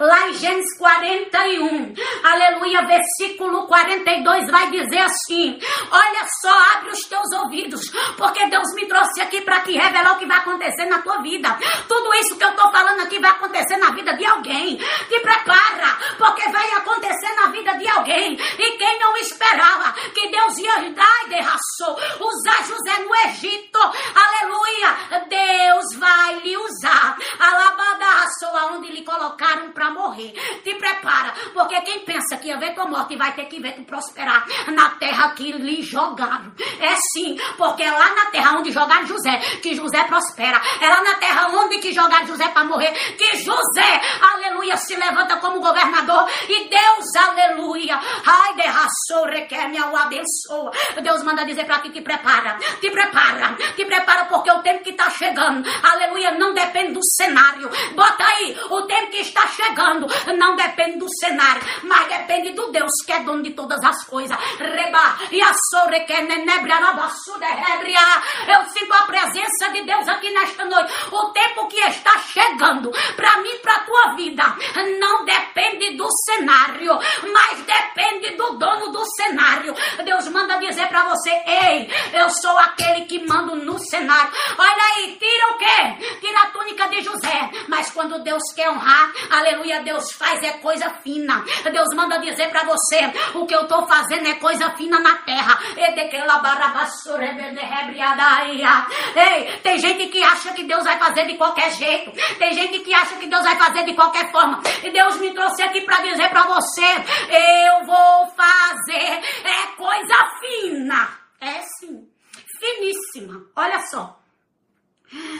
Lá 0.00 0.28
em 0.28 0.34
Gênesis 0.34 0.76
41, 0.76 1.94
aleluia, 2.24 2.82
versículo 2.82 3.68
42 3.68 4.50
vai 4.50 4.68
dizer 4.72 4.98
assim: 4.98 5.56
Olha 5.92 6.26
só, 6.40 6.76
abre 6.76 6.90
os 6.90 7.00
teus 7.02 7.32
ouvidos, 7.40 7.82
porque 8.16 8.48
Deus 8.48 8.74
me 8.74 8.86
trouxe 8.86 9.20
aqui 9.20 9.42
para 9.42 9.60
te 9.60 9.78
revelar 9.78 10.14
o 10.14 10.18
que 10.18 10.26
vai 10.26 10.38
acontecer 10.38 10.86
na 10.86 11.02
tua 11.02 11.18
vida. 11.18 11.56
Tudo 11.86 12.12
isso 12.14 12.36
que 12.36 12.42
eu 12.42 12.50
estou 12.50 12.68
falando 12.72 13.00
aqui 13.02 13.20
vai 13.20 13.30
acontecer 13.30 13.76
na 13.76 13.90
vida 13.92 14.12
de 14.14 14.26
alguém. 14.26 14.76
Te 14.76 15.20
prepara, 15.20 15.98
porque 16.18 16.50
vai 16.50 16.68
acontecer 16.72 17.17
vida 17.48 17.72
de 17.74 17.88
alguém. 17.88 18.34
E 18.34 18.70
quem 18.78 18.98
não 18.98 19.16
esperava 19.16 19.92
que 20.12 20.28
Deus 20.28 20.58
ia 20.58 20.90
dar 20.90 21.24
e 21.26 21.28
derraçou, 21.28 21.96
usar 22.20 22.64
José 22.64 22.98
no 23.00 23.14
Egito, 23.28 23.78
aleluia 23.78 24.78
Deus 25.28 25.98
vai 25.98 26.40
lhe 26.40 26.56
usar. 26.56 27.16
Alabadaço, 27.38 28.46
aonde 28.46 28.92
lhe 28.92 29.04
colocaram 29.04 29.72
para 29.72 29.90
morrer. 29.90 30.32
Te 30.62 30.74
prepara, 30.74 31.32
porque 31.52 31.80
quem 31.82 32.00
pensa 32.00 32.36
que 32.36 32.48
ia 32.48 32.58
ver 32.58 32.74
tua 32.74 32.86
morte 32.86 33.16
vai 33.16 33.32
ter 33.34 33.46
que 33.46 33.60
ver 33.60 33.72
tu 33.72 33.82
prosperar 33.82 34.46
na 34.68 34.90
terra 34.90 35.32
que 35.32 35.52
lhe 35.52 35.82
jogaram. 35.82 36.52
É 36.80 36.94
sim, 37.12 37.36
porque 37.56 37.82
é 37.82 37.90
lá 37.90 38.14
na 38.14 38.26
terra 38.26 38.58
onde 38.58 38.72
jogaram 38.72 39.06
José, 39.06 39.38
que 39.62 39.74
José 39.74 40.04
prospera. 40.04 40.60
É 40.80 40.88
lá 40.88 41.02
na 41.02 41.14
terra 41.14 41.48
onde 41.52 41.78
que 41.78 41.92
jogaram 41.92 42.26
José 42.26 42.48
para 42.48 42.64
morrer, 42.64 42.92
que 43.16 43.36
José, 43.38 44.00
aleluia, 44.20 44.76
se 44.76 44.96
levanta 44.96 45.36
como 45.36 45.60
governador. 45.60 46.28
E 46.48 46.68
Deus, 46.68 47.16
aleluia, 47.16 47.37
ai, 48.26 48.54
derraçou, 48.54 49.24
requer, 49.26 49.68
me 49.68 49.78
abençoa. 49.78 50.70
Deus 51.02 51.22
manda 51.22 51.44
dizer 51.44 51.64
para 51.64 51.80
ti, 51.80 51.90
te 51.90 52.00
prepara, 52.00 52.58
te 52.80 52.90
prepara, 52.90 53.56
te 53.76 53.84
prepara, 53.84 54.24
porque 54.26 54.50
o 54.50 54.62
tempo 54.62 54.84
que 54.84 54.90
está 54.90 55.10
chegando, 55.10 55.68
aleluia, 55.82 56.32
não 56.32 56.52
depende 56.54 56.92
do 56.92 57.00
cenário. 57.04 57.70
Bota 57.94 58.24
aí, 58.24 58.56
o 58.70 58.82
tempo 58.82 59.10
que 59.10 59.20
está 59.20 59.46
chegando 59.48 60.06
não 60.36 60.56
depende 60.56 60.98
do 60.98 61.06
cenário, 61.20 61.62
mas 61.82 62.08
depende 62.08 62.52
do 62.52 62.70
Deus 62.70 62.92
que 63.04 63.12
é 63.12 63.20
dono 63.20 63.42
de 63.42 63.50
todas 63.50 63.82
as 63.82 64.04
coisas. 64.04 64.36
Reba, 64.58 65.18
e 65.30 65.40
a 65.40 65.52
que 66.06 66.20
nenebra 66.22 66.80
na 66.80 66.92
Eu 68.48 68.64
sinto 68.70 68.92
a 68.92 69.02
presença 69.04 69.68
de 69.72 69.82
Deus 69.82 70.08
aqui 70.08 70.30
nesta 70.30 70.64
noite. 70.64 70.92
O 71.10 71.26
tempo 71.26 71.68
que 71.68 71.80
está 71.80 72.18
chegando 72.20 72.90
para 73.16 73.38
mim, 73.38 73.56
para 73.62 73.80
tua 73.80 74.14
vida, 74.14 74.44
não 75.00 75.24
depende 75.24 75.96
do 75.96 76.08
cenário, 76.24 76.98
mas 77.32 77.62
depende 77.62 78.36
do 78.36 78.58
dono 78.58 78.90
do 78.92 79.04
cenário. 79.04 79.74
Deus 80.04 80.28
manda 80.28 80.58
dizer 80.58 80.86
para 80.88 81.04
você: 81.04 81.30
Ei, 81.30 81.90
eu 82.12 82.30
sou 82.30 82.56
aquele 82.58 83.04
que 83.06 83.26
mando 83.26 83.56
no 83.56 83.78
cenário. 83.78 84.30
Olha 84.56 84.82
aí, 84.96 85.16
tira 85.18 85.50
o 85.52 85.58
quê? 85.58 86.16
Tira 86.20 86.40
a 86.42 86.46
túnica 86.50 86.88
de 86.88 87.02
José. 87.02 87.50
Mas 87.68 87.90
quando 87.90 88.22
Deus 88.22 88.42
quer 88.54 88.70
honrar, 88.70 89.12
aleluia, 89.30 89.82
Deus 89.82 90.12
faz 90.12 90.42
é 90.42 90.52
coisa 90.58 90.90
fina. 91.02 91.44
Deus 91.72 91.88
manda 91.94 92.18
dizer 92.18 92.48
para 92.50 92.64
você: 92.64 93.12
O 93.34 93.46
que 93.46 93.54
eu 93.54 93.66
tô 93.66 93.86
fazendo 93.86 94.28
é 94.28 94.34
coisa 94.34 94.70
fina 94.70 94.98
na 95.00 95.16
terra. 95.18 95.58
Ei, 99.14 99.58
tem 99.62 99.78
gente 99.78 100.06
que 100.08 100.22
acha 100.22 100.52
que 100.52 100.64
Deus 100.64 100.84
vai 100.84 100.98
fazer 100.98 101.26
de 101.26 101.34
qualquer 101.34 101.70
jeito. 101.72 102.12
Tem 102.38 102.52
gente 102.52 102.80
que 102.80 102.94
acha 102.94 103.16
que 103.16 103.26
Deus 103.26 103.42
vai 103.42 103.56
fazer 103.56 103.84
de 103.84 103.94
qualquer 103.94 104.30
forma. 104.30 104.60
E 104.82 104.90
Deus 104.90 105.16
me 105.18 105.32
trouxe 105.32 105.62
aqui 105.62 105.80
para 105.82 106.00
dizer 106.00 106.28
para 106.30 106.44
você: 106.44 106.86
Eu 107.30 107.86
vou 107.86 108.26
fazer 108.34 109.22
é 109.44 109.66
coisa 109.76 110.14
fina. 110.40 111.18
É 111.40 111.62
sim, 111.78 112.08
finíssima. 112.58 113.44
Olha 113.56 113.80
só. 113.90 114.18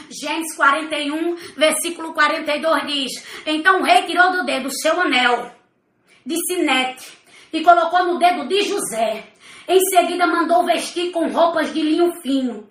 Gênesis 0.09 0.55
41, 0.55 1.35
versículo 1.55 2.13
42 2.13 2.87
diz: 2.87 3.11
Então 3.45 3.81
o 3.81 3.83
rei 3.83 4.03
tirou 4.03 4.31
do 4.31 4.45
dedo 4.45 4.69
seu 4.71 4.99
anel 4.99 5.51
de 6.25 6.35
sinete 6.47 7.17
e 7.53 7.61
colocou 7.61 8.03
no 8.05 8.17
dedo 8.17 8.47
de 8.47 8.61
José. 8.63 9.25
Em 9.67 9.79
seguida 9.89 10.25
mandou 10.25 10.65
vestir 10.65 11.11
com 11.11 11.29
roupas 11.29 11.71
de 11.71 11.81
linho 11.81 12.11
fino 12.21 12.67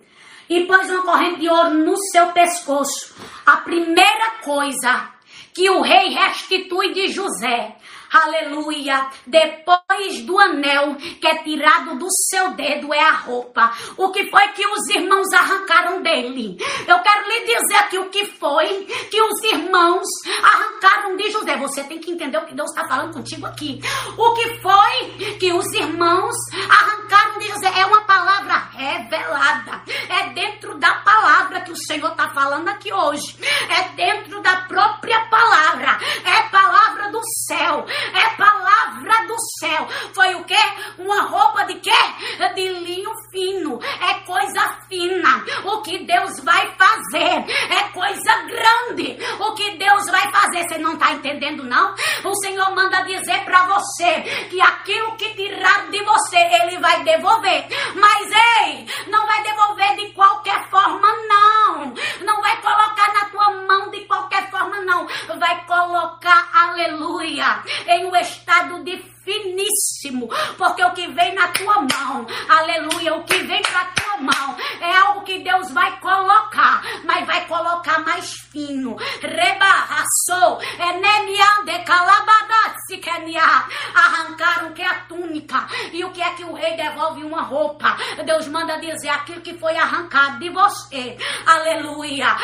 e 0.49 0.65
pôs 0.65 0.89
uma 0.89 1.03
corrente 1.03 1.39
de 1.39 1.49
ouro 1.49 1.73
no 1.75 1.95
seu 2.11 2.27
pescoço. 2.33 3.15
A 3.45 3.57
primeira 3.57 4.39
coisa 4.43 5.13
que 5.53 5.69
o 5.69 5.81
rei 5.81 6.09
restitui 6.09 6.93
de 6.93 7.07
José 7.07 7.75
Aleluia. 8.11 9.07
Depois 9.25 10.21
do 10.25 10.39
anel 10.39 10.95
que 10.95 11.27
é 11.27 11.43
tirado 11.43 11.95
do 11.97 12.07
seu 12.29 12.51
dedo 12.51 12.91
é 12.91 13.01
a 13.01 13.11
roupa. 13.11 13.71
O 13.97 14.11
que 14.11 14.29
foi 14.31 14.47
que 14.49 14.65
os 14.65 14.89
irmãos 14.89 15.31
arrancaram 15.31 16.01
dele? 16.01 16.57
Eu 16.87 16.99
quero 16.99 17.27
lhe 17.27 17.45
dizer 17.45 17.75
aqui 17.75 17.97
o 17.99 18.09
que 18.09 18.25
foi 18.25 18.85
que 19.11 19.21
os 19.21 19.43
irmãos 19.43 20.07
arrancaram 20.43 21.15
de 21.17 21.29
José. 21.29 21.55
Você 21.57 21.83
tem 21.83 21.99
que 21.99 22.11
entender 22.11 22.37
o 22.37 22.45
que 22.45 22.55
Deus 22.55 22.69
está 22.71 22.87
falando 22.87 23.13
contigo 23.13 23.45
aqui. 23.45 23.79
O 24.17 24.33
que 24.33 24.59
foi 24.59 25.37
que 25.39 25.53
os 25.53 25.71
irmãos 25.73 26.35
arrancaram 26.67 27.37
de 27.37 27.47
José? 27.47 27.71
É 27.79 27.85
uma 27.85 28.01
palavra 28.01 28.69
revelada. 28.73 29.83
É 30.09 30.29
dentro 30.33 30.77
da 30.79 30.95
palavra 30.95 31.61
que 31.61 31.71
o 31.71 31.77
Senhor 31.77 32.09
está 32.09 32.29
falando 32.29 32.69
aqui 32.69 32.91
hoje. 32.91 33.37
É 33.69 33.89
dentro 33.89 34.41
da 34.41 34.61
própria 34.61 35.19
palavra. 35.27 35.99
É 36.25 36.49
palavra 36.49 37.11
do 37.11 37.21
céu. 37.47 37.85
É 38.13 38.35
palavra 38.35 39.27
do 39.27 39.35
céu. 39.59 39.87
Foi 40.13 40.35
o 40.35 40.43
quê? 40.43 40.55
Uma 40.97 41.21
roupa 41.23 41.65
de 41.65 41.75
quê? 41.75 41.91
De 42.55 42.69
linho 42.69 43.11
fino. 43.31 43.79
É 43.83 44.13
coisa 44.25 44.77
fina. 44.87 45.43
O 45.65 45.81
que 45.81 45.99
Deus 46.05 46.39
vai 46.43 46.73
fazer 46.75 47.45
é 47.69 47.83
coisa 47.93 48.37
grande. 48.43 49.17
O 49.39 49.53
que 49.53 49.77
Deus 49.77 50.05
vai 50.09 50.31
fazer, 50.31 50.67
você 50.67 50.77
não 50.77 50.93
está 50.93 51.11
entendendo 51.11 51.63
não? 51.63 51.95
O 52.23 52.35
Senhor 52.35 52.73
manda 52.75 53.01
dizer 53.03 53.43
para 53.45 53.65
você 53.67 54.21
que 54.49 54.61
aquilo 54.61 55.15
que 55.15 55.33
tirar 55.35 55.89
de 55.89 56.03
você, 56.03 56.37
ele 56.37 56.77
vai 56.79 57.03
devolver. 57.03 57.67
Mas 57.95 58.31
ei, 58.61 58.85
não 59.07 59.25
vai 59.25 59.43
devolver 59.43 59.95
de 59.95 60.13
qualquer 60.13 60.69
forma 60.69 61.07
não. 61.27 61.93
Não 62.21 62.41
vai 62.41 62.61
colocar 62.61 63.13
na 63.13 63.28
não. 64.89 65.07
Vai 65.37 65.65
colocar, 65.65 66.49
aleluia, 66.53 67.63
em 67.87 68.05
um 68.05 68.15
estado 68.15 68.83
de 68.83 68.97
finíssimo, 69.23 70.27
porque 70.57 70.83
o 70.83 70.91
que 70.91 71.07
vem 71.07 71.35
na 71.35 71.49
tua 71.49 71.81
mão, 71.81 72.25
aleluia, 72.49 73.13
o 73.13 73.23
que 73.23 73.37
vem 73.43 73.61
pra 73.61 73.85
tua 73.85 74.17
mão 74.17 74.57
é 74.81 74.97
algo 74.97 75.21
que 75.21 75.43
Deus 75.43 75.71
vai 75.71 75.99
colocar, 75.99 76.81
mas 77.05 77.27
vai 77.27 77.45
colocar 77.45 77.99
mais 77.99 78.31
fino. 78.51 78.95
Rebarraçou, 79.21 80.59
enemiande 80.79 81.69
arrancaram 83.93 84.73
que 84.73 84.81
é 84.81 84.87
a 84.87 85.01
túnica, 85.01 85.67
e 85.91 86.03
o 86.03 86.11
que 86.11 86.21
é 86.21 86.31
que 86.31 86.43
o 86.43 86.53
rei 86.53 86.75
devolve 86.75 87.23
uma 87.23 87.41
roupa? 87.41 87.95
Deus 88.25 88.47
manda 88.47 88.79
dizer 88.79 89.09
aquilo 89.09 89.41
que 89.41 89.57
foi 89.57 89.75
arrancado 89.77 90.39
de 90.39 90.49
você, 90.49 91.17
aleluia 91.45 92.35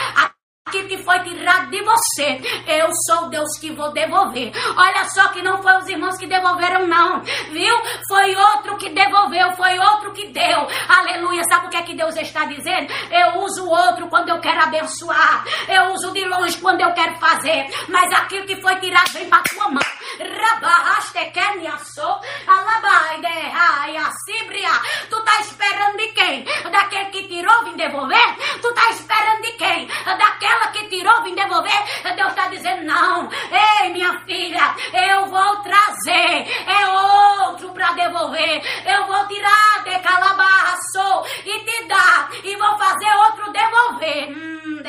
aquilo 0.67 0.87
que 0.87 0.97
foi 1.03 1.19
tirado 1.19 1.69
de 1.69 1.79
você, 1.83 2.41
eu 2.65 2.89
sou 3.05 3.29
Deus 3.29 3.55
que 3.59 3.71
vou 3.71 3.91
devolver. 3.91 4.51
Olha 4.75 5.05
só 5.09 5.27
que 5.27 5.43
não 5.43 5.61
foi 5.61 5.77
os 5.77 5.87
irmãos 5.87 6.17
que 6.17 6.25
devolveram, 6.25 6.87
não, 6.87 7.21
viu? 7.21 7.75
Foi 8.07 8.35
outro 8.35 8.75
que 8.77 8.89
devolveu, 8.89 9.51
foi 9.55 9.77
outro 9.77 10.11
que 10.11 10.27
deu. 10.29 10.67
Aleluia. 10.89 11.43
Sabe 11.43 11.67
o 11.67 11.69
que 11.69 11.77
é 11.77 11.83
que 11.83 11.95
Deus 11.95 12.15
está 12.17 12.45
dizendo? 12.45 12.91
Eu 13.11 13.43
uso 13.43 13.63
o 13.63 13.69
outro 13.69 14.07
quando 14.07 14.29
eu 14.29 14.39
quero 14.39 14.63
abençoar, 14.63 15.45
eu 15.67 15.93
uso 15.93 16.11
de 16.11 16.25
longe 16.25 16.57
quando 16.57 16.81
eu 16.81 16.91
quero 16.93 17.13
fazer, 17.19 17.67
mas 17.87 18.11
aquilo 18.11 18.47
que 18.47 18.59
foi 18.59 18.75
tirado 18.77 19.11
vem 19.13 19.29
para 19.29 19.43
tua 19.43 19.69
mão. 19.69 19.83
Tu 25.09 25.21
tá 25.23 25.41
esperando 25.41 25.97
de 25.97 26.07
quem? 26.09 26.43
Daquele 26.71 27.05
que 27.05 27.27
tirou, 27.27 27.63
vim 27.65 27.75
devolver? 27.75 28.35
Tu 28.61 28.73
tá 28.73 28.89
esperando 28.89 29.41
de 29.43 29.51
quem? 29.53 29.87
Daquela 30.05 30.54
aquela 30.55 30.67
que 30.71 30.87
tirou, 30.87 31.23
vim 31.23 31.35
devolver. 31.35 31.71
Deus 32.15 32.29
está 32.29 32.47
dizendo: 32.47 32.83
não, 32.83 33.29
ei, 33.81 33.91
minha 33.91 34.19
filha, 34.25 34.75
eu 34.93 35.25
vou 35.27 35.57
trazer, 35.57 36.47
é 36.67 36.87
outro 37.47 37.71
para 37.73 37.91
devolver. 37.93 38.61
Eu 38.85 39.05
vou 39.07 39.27
tirar 39.27 39.83
de 39.83 39.99
calabarra, 39.99 40.77
sou 40.93 41.25
e 41.45 41.59
te 41.59 41.87
dar, 41.87 42.29
e 42.43 42.55
vou 42.55 42.77
fazer 42.77 43.11
outro 43.27 43.51
devolver. 43.51 44.29
Hum, 44.29 44.81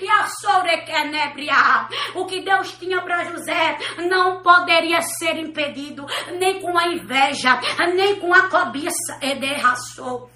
e 0.00 0.08
a 0.08 0.26
sobrequenebria. 0.26 1.88
O 2.14 2.26
que 2.26 2.40
Deus 2.40 2.72
tinha 2.72 3.00
para 3.02 3.24
José 3.24 3.78
não 4.08 4.42
poderia 4.42 5.02
ser 5.02 5.36
impedido, 5.36 6.06
nem 6.38 6.60
com 6.60 6.76
a 6.78 6.88
inveja, 6.88 7.60
nem 7.94 8.16
com 8.16 8.32
a 8.32 8.48
cobiça. 8.48 9.18
E 9.20 9.34
derraçou. 9.34 10.30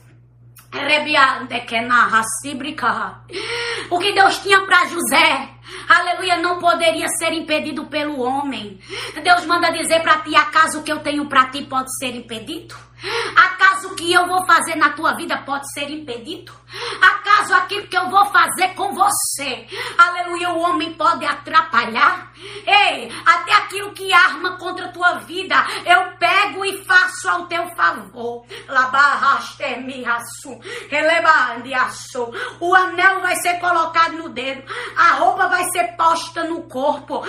O 3.91 3.99
que 3.99 4.13
Deus 4.13 4.39
tinha 4.39 4.61
para 4.63 4.87
José, 4.87 5.49
aleluia, 5.89 6.37
não 6.39 6.59
poderia 6.59 7.07
ser 7.19 7.33
impedido 7.33 7.87
pelo 7.87 8.21
homem. 8.21 8.79
Deus 9.23 9.47
manda 9.47 9.71
dizer 9.71 10.01
para 10.03 10.19
ti: 10.19 10.35
acaso 10.35 10.81
o 10.81 10.83
que 10.83 10.93
eu 10.93 10.99
tenho 11.01 11.27
para 11.27 11.47
ti 11.47 11.63
pode 11.63 11.89
ser 11.99 12.15
impedido? 12.15 12.75
Acaso 13.37 13.89
o 13.89 13.97
que 13.97 14.13
eu 14.13 14.27
vou 14.27 14.45
fazer 14.47 14.77
na 14.77 14.91
tua 14.91 15.15
vida 15.15 15.37
pode 15.39 15.71
ser 15.73 15.91
impedido? 15.91 16.53
Acaso 17.01 17.55
aquilo 17.55 17.87
que 17.87 17.97
eu 17.97 18.11
vou 18.11 18.27
fazer 18.27 18.75
com 18.75 18.93
você, 18.93 19.67
aleluia, 19.97 20.51
o 20.51 20.61
homem 20.61 20.93
pode 20.95 21.25
atrapalhar? 21.25 22.33
Ei, 22.67 23.11
até 23.25 23.53
aquilo 23.53 23.93
que 23.93 24.13
arma 24.13 24.57
contra 24.59 24.87
a 24.87 24.93
tua 24.93 25.15
vida, 25.21 25.55
eu 25.85 26.17
pego 26.19 26.65
e 26.65 26.85
faço 26.85 27.29
ao 27.29 27.47
teu 27.47 27.69
favor. 27.77 28.45
O 32.61 32.75
anel 32.75 33.21
vai 33.21 33.37
ser 33.37 33.55
colocado 33.59 34.13
no 34.15 34.29
dedo, 34.29 34.63
a 34.97 35.13
roupa 35.13 35.49
vai 35.49 35.65
ser 35.71 35.97
posta 35.97 36.45
no 36.45 36.63
corpo. 36.65 37.25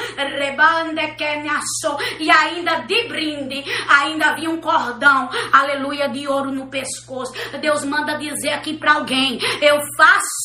E 2.19 2.31
ainda 2.31 2.75
de 2.81 3.07
brinde, 3.07 3.63
ainda 3.87 4.27
havia 4.29 4.49
um 4.49 4.59
cordão, 4.59 5.29
aleluia, 5.53 5.66
de 6.09 6.27
ouro 6.27 6.51
no 6.51 6.67
pescoço. 6.67 7.33
Deus 7.59 7.83
manda 7.83 8.17
dizer 8.17 8.49
aqui 8.49 8.77
para 8.77 8.93
alguém: 8.93 9.39
Eu 9.61 9.79
faço 9.97 10.37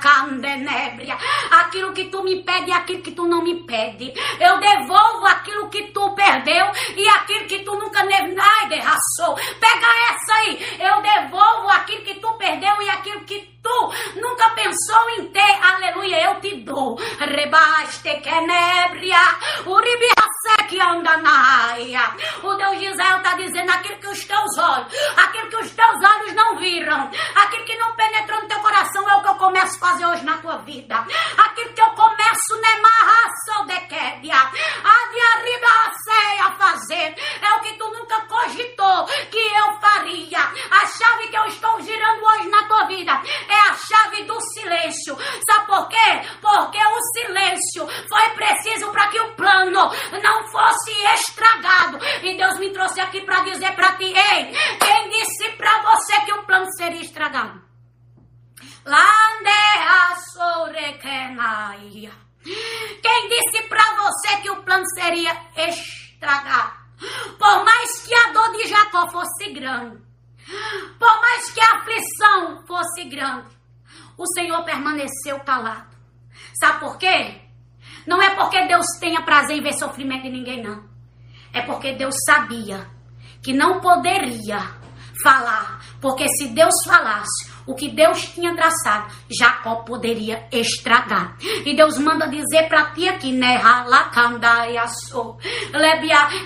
candenébria. 0.00 1.16
Aquilo 1.50 1.92
que 1.92 2.04
tu 2.06 2.22
me 2.22 2.42
pede 2.42 2.70
e 2.70 2.72
aquilo 2.72 3.02
que 3.02 3.12
tu 3.12 3.26
não 3.26 3.42
me 3.42 3.64
pede. 3.64 4.12
Eu 4.40 4.58
devolvo 4.58 5.26
aquilo 5.26 5.68
que 5.68 5.84
tu 5.92 6.14
perdeu 6.14 6.66
e 6.96 7.08
aquilo 7.08 7.46
que 7.46 7.60
tu 7.60 7.74
nunca 7.74 8.04
derraçou. 8.68 9.34
Pega 9.60 9.86
essa 10.10 10.34
aí. 10.34 10.78
Eu 10.80 11.02
devolvo 11.02 11.68
aquilo 11.70 12.04
que 12.04 12.14
tu 12.14 12.32
perdeu 12.34 12.82
e 12.82 12.88
aquilo 12.88 13.20
que 13.24 13.55
tu 13.66 13.92
nunca 14.20 14.50
pensou 14.50 15.10
em 15.18 15.28
ter. 15.28 15.58
Aleluia, 15.62 16.24
eu 16.24 16.40
te 16.40 16.56
dou. 16.62 16.96
Rebaste 17.18 18.20
quenebria. 18.20 19.18
Uribiasse 19.66 20.36
que 20.68 20.80
anda 20.80 21.16
na 21.18 21.70
aia. 21.72 22.14
O 22.42 22.54
Deus 22.54 22.78
de 22.78 22.86
Israel 22.86 23.18
está 23.18 23.34
dizendo 23.34 23.70
aquilo 23.70 23.98
que 23.98 24.08
os 24.08 24.24
teus 24.24 24.58
olhos, 24.58 24.92
aquilo 25.16 25.48
que 25.48 25.56
os 25.56 25.70
teus 25.70 25.96
olhos 26.02 26.32
não 26.34 26.56
viram, 26.56 27.10
aquilo 27.34 27.64
que 27.64 27.76
não 27.76 27.94
penetrou 27.94 28.42
no 28.42 28.48
teu 28.48 28.60
coração 28.60 29.08
é 29.08 29.16
o 29.16 29.22
que 29.22 29.28
eu 29.28 29.34
começo 29.34 29.76
a 29.76 29.88
fazer 29.88 30.06
hoje 30.06 30.24
na 30.24 30.38
tua 30.38 30.58
vida. 30.58 31.04
Aquilo 31.36 31.72
que 31.72 31.80
eu 31.80 31.90
né 32.60 32.80
marração 32.80 33.66
de 33.66 33.80
quedia. 33.86 34.36
A 34.36 35.08
de 35.10 35.20
arriba 35.20 35.66
a 36.46 36.52
fazer. 36.52 37.14
É 37.42 37.50
o 37.56 37.60
que 37.60 37.74
tu 37.74 37.88
nunca 37.90 38.20
cogitou 38.22 39.06
que 39.30 39.38
eu 39.38 39.80
faria. 39.80 40.38
A 40.38 40.86
chave 40.86 41.28
que 41.28 41.36
eu 41.36 41.44
estou 41.46 41.80
girando 41.80 42.24
hoje 42.24 42.48
na 42.48 42.66
tua 42.66 42.86
vida 42.86 43.12
é 43.48 43.70
a 43.70 43.74
chave 43.74 44.24
do 44.24 44.40
silêncio. 44.40 45.16
Sabe 45.48 45.66
por 45.66 45.88
quê? 45.88 46.20
Porque 46.40 46.78
o 46.78 47.00
silêncio 47.14 47.86
foi 48.08 48.28
preciso 48.34 48.90
para 48.92 49.08
que 49.08 49.20
o 49.20 49.34
plano 49.34 49.90
não 50.22 50.48
fosse 50.48 50.92
estragado. 51.14 51.98
E 52.22 52.36
Deus 52.36 52.58
me 52.58 52.72
trouxe 52.72 53.00
aqui 53.00 53.20
para 53.22 53.40
dizer 53.40 53.74
para 53.74 53.96
ti, 53.96 54.04
ei, 54.04 54.52
quem 54.78 55.08
disse 55.10 55.50
para 55.52 55.82
você 55.82 56.20
que 56.22 56.32
o 56.32 56.44
plano 56.44 56.66
seria 56.76 57.02
estragado? 57.02 57.64
Landeia 58.84 60.16
sorekenaia. 60.32 62.25
Quem 63.02 63.28
disse 63.28 63.68
para 63.68 63.84
você 63.96 64.36
que 64.42 64.50
o 64.50 64.62
plano 64.62 64.84
seria 64.94 65.36
estragado? 65.56 66.86
Por 67.38 67.64
mais 67.64 68.06
que 68.06 68.14
a 68.14 68.32
dor 68.32 68.52
de 68.52 68.68
Jacó 68.68 69.10
fosse 69.10 69.52
grande, 69.52 69.98
por 70.98 71.20
mais 71.20 71.50
que 71.50 71.60
a 71.60 71.76
aflição 71.76 72.66
fosse 72.66 73.04
grande, 73.04 73.48
o 74.16 74.26
Senhor 74.32 74.64
permaneceu 74.64 75.40
calado. 75.40 75.94
Sabe 76.58 76.80
por 76.80 76.96
quê? 76.96 77.42
Não 78.06 78.22
é 78.22 78.34
porque 78.34 78.66
Deus 78.66 78.86
tenha 79.00 79.22
prazer 79.22 79.58
em 79.58 79.62
ver 79.62 79.74
sofrimento 79.74 80.22
de 80.22 80.30
ninguém, 80.30 80.62
não. 80.62 80.84
É 81.52 81.62
porque 81.62 81.92
Deus 81.92 82.14
sabia 82.24 82.88
que 83.42 83.52
não 83.52 83.80
poderia 83.80 84.58
falar. 85.22 85.80
Porque 86.00 86.26
se 86.28 86.48
Deus 86.48 86.74
falasse, 86.84 87.50
o 87.66 87.74
que 87.74 87.88
Deus 87.88 88.22
tinha 88.28 88.54
traçado, 88.54 89.12
Jacó 89.28 89.76
poderia 89.76 90.46
estragar. 90.52 91.36
E 91.64 91.74
Deus 91.74 91.98
manda 91.98 92.28
dizer 92.28 92.68
para 92.68 92.92
ti 92.92 93.08
aqui, 93.08 93.32
né? 93.32 93.60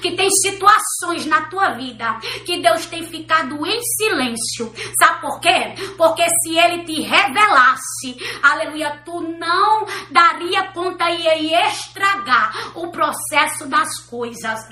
que 0.01 0.13
tem 0.17 0.31
situações 0.31 1.27
na 1.27 1.43
tua 1.43 1.71
vida 1.71 2.19
que 2.45 2.61
Deus 2.63 2.87
tem 2.87 3.05
ficado 3.05 3.67
em 3.67 3.81
silêncio. 3.83 4.73
Sabe 4.99 5.21
por 5.21 5.41
quê? 5.41 5.75
Porque 5.97 6.25
se 6.43 6.59
ele 6.59 6.85
te 6.85 7.03
revelasse, 7.03 8.17
aleluia, 8.43 9.01
tu 9.05 9.21
não 9.21 9.87
daria 10.11 10.65
conta 10.73 11.11
e 11.11 11.23
ia 11.23 11.41
estragar 12.11 12.73
o 12.75 12.91
processo 12.91 13.67
das 13.69 13.89
coisas. 14.09 14.69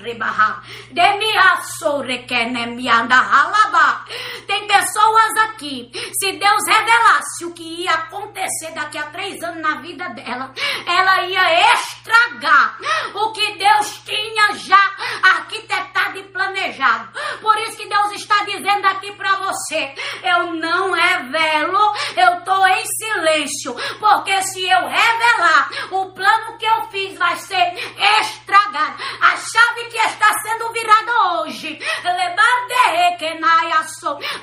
Tem 4.47 4.67
pessoas 4.67 5.37
aqui, 5.45 5.91
se 6.19 6.33
Deus 6.33 6.63
revelasse 6.67 7.45
o 7.45 7.53
que 7.53 7.83
ia 7.83 7.93
acontecer 7.93 8.73
daqui 8.75 8.99
a 8.99 9.07
três 9.07 9.43
anos 9.43 9.63
na 9.63 9.81
vida 9.81 10.09
dela, 10.11 10.53
ela 10.87 11.25
ia 11.25 11.75
estragar 11.75 12.79
o 13.15 13.33
que 13.33 13.59
Deus 13.59 14.03
tinha 14.05 14.55
já 14.57 14.93
arquitetado 15.35 16.19
e 16.19 16.23
planejado. 16.25 17.13
Por 17.41 17.57
isso 17.59 17.77
que 17.77 17.89
Deus 17.89 18.13
está 18.13 18.45
dizendo 18.45 18.87
aqui 18.87 19.13
para 19.13 19.37
você: 19.37 19.95
eu 20.23 20.55
não 20.55 20.93
revelo, 20.93 21.95
eu 22.17 22.39
estou 22.39 22.67
em 22.67 22.85
silêncio, 22.87 23.75
porque 23.99 24.43
se 24.45 24.65
eu 24.65 24.87
revelar, 24.87 25.71
o 25.91 26.07
plano 26.13 26.59
que 26.59 26.67
eu 26.67 26.83
fiz 26.91 27.19
vai 27.19 27.28
ser 27.37 27.75
estragado. 28.21 29.03
A 29.21 29.37
chave 29.37 29.85
que 29.91 29.99
está 29.99 30.33
sendo 30.43 30.73
virada 30.73 31.41
hoje, 31.41 31.79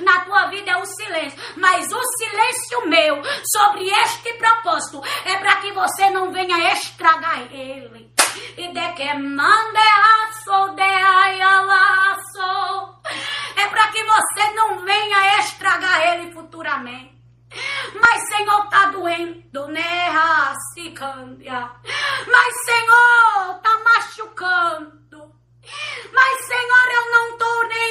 na 0.02 0.20
tua 0.22 0.48
vida 0.48 0.72
é 0.72 0.78
o 0.78 0.86
silêncio, 0.86 1.40
mas 1.58 1.92
o 1.92 2.02
silêncio 2.18 2.88
meu 2.88 3.22
sobre 3.52 3.90
este 3.90 4.34
propósito 4.34 5.02
é 5.26 5.38
para 5.38 5.56
que 5.58 5.72
você 5.72 6.10
não 6.10 6.32
venha 6.32 6.74
estragar 6.74 7.42
ele. 7.52 8.14
E 8.58 8.68
de 8.68 8.94
que 8.94 9.14
mande 9.14 9.80
de. 12.36 13.00
É 13.56 13.68
para 13.68 13.88
que 13.88 14.04
você 14.04 14.52
não 14.54 14.80
venha 14.80 15.40
estragar 15.40 16.02
ele 16.02 16.34
futuramente. 16.34 17.15
Mas 18.00 18.28
Senhor 18.30 18.70
tá 18.70 18.88
doendo, 18.88 19.68
né? 19.68 20.10
Racicândia. 20.10 21.72
Mas 22.28 22.56
Senhor 22.66 23.60
tá 23.62 23.80
machucando. 23.84 25.05
Mas, 26.12 26.46
Senhor, 26.48 26.88
eu 26.94 27.12
não 27.12 27.38
tô 27.38 27.64
nem 27.68 27.86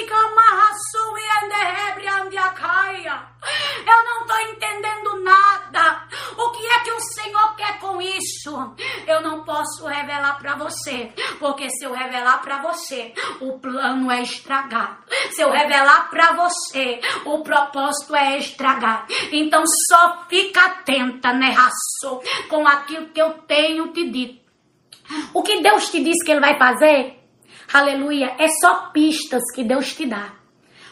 Eu 3.86 4.04
não 4.04 4.20
estou 4.22 4.40
entendendo 4.50 5.20
nada. 5.20 6.08
O 6.36 6.50
que 6.50 6.66
é 6.66 6.80
que 6.80 6.92
o 6.92 7.00
Senhor 7.00 7.54
quer 7.56 7.78
com 7.78 8.00
isso? 8.00 8.74
Eu 9.06 9.20
não 9.20 9.44
posso 9.44 9.86
revelar 9.86 10.38
para 10.38 10.56
você, 10.56 11.12
porque 11.38 11.68
se 11.70 11.84
eu 11.84 11.92
revelar 11.92 12.40
para 12.40 12.62
você, 12.62 13.12
o 13.40 13.58
plano 13.58 14.10
é 14.10 14.22
estragado. 14.22 14.98
Se 15.30 15.42
eu 15.42 15.50
revelar 15.50 16.08
para 16.10 16.32
você, 16.32 17.00
o 17.24 17.42
propósito 17.42 18.14
é 18.16 18.38
estragado. 18.38 19.12
Então 19.30 19.62
só 19.88 20.24
fica 20.28 20.64
atenta, 20.64 21.32
né, 21.32 21.50
raço, 21.50 22.20
com 22.48 22.66
aquilo 22.66 23.08
que 23.08 23.20
eu 23.20 23.34
tenho 23.46 23.92
te 23.92 24.08
dito. 24.10 24.44
O 25.34 25.42
que 25.42 25.60
Deus 25.60 25.90
te 25.90 26.02
disse 26.02 26.24
que 26.24 26.32
Ele 26.32 26.40
vai 26.40 26.58
fazer, 26.58 27.23
aleluia, 27.72 28.36
é 28.38 28.48
só 28.60 28.90
pistas 28.90 29.42
que 29.54 29.64
Deus 29.64 29.94
te 29.94 30.06
dá. 30.06 30.34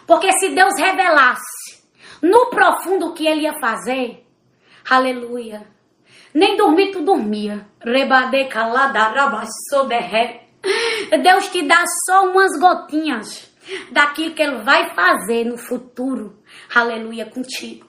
Porque 0.07 0.31
se 0.39 0.51
Deus 0.51 0.75
revelasse 0.79 1.83
no 2.21 2.51
profundo 2.51 3.07
o 3.07 3.13
que 3.13 3.27
ele 3.27 3.43
ia 3.43 3.55
fazer, 3.61 4.27
aleluia, 4.89 5.67
nem 6.35 6.57
dormir 6.57 6.93
tu 6.93 7.03
dormia. 7.03 7.67
Deus 11.23 11.49
te 11.49 11.63
dá 11.63 11.85
só 12.07 12.27
umas 12.27 12.59
gotinhas 12.59 13.51
daquilo 13.91 14.35
que 14.35 14.43
ele 14.43 14.63
vai 14.63 14.95
fazer 14.95 15.45
no 15.45 15.59
futuro. 15.59 16.42
Aleluia 16.75 17.27
contigo. 17.27 17.87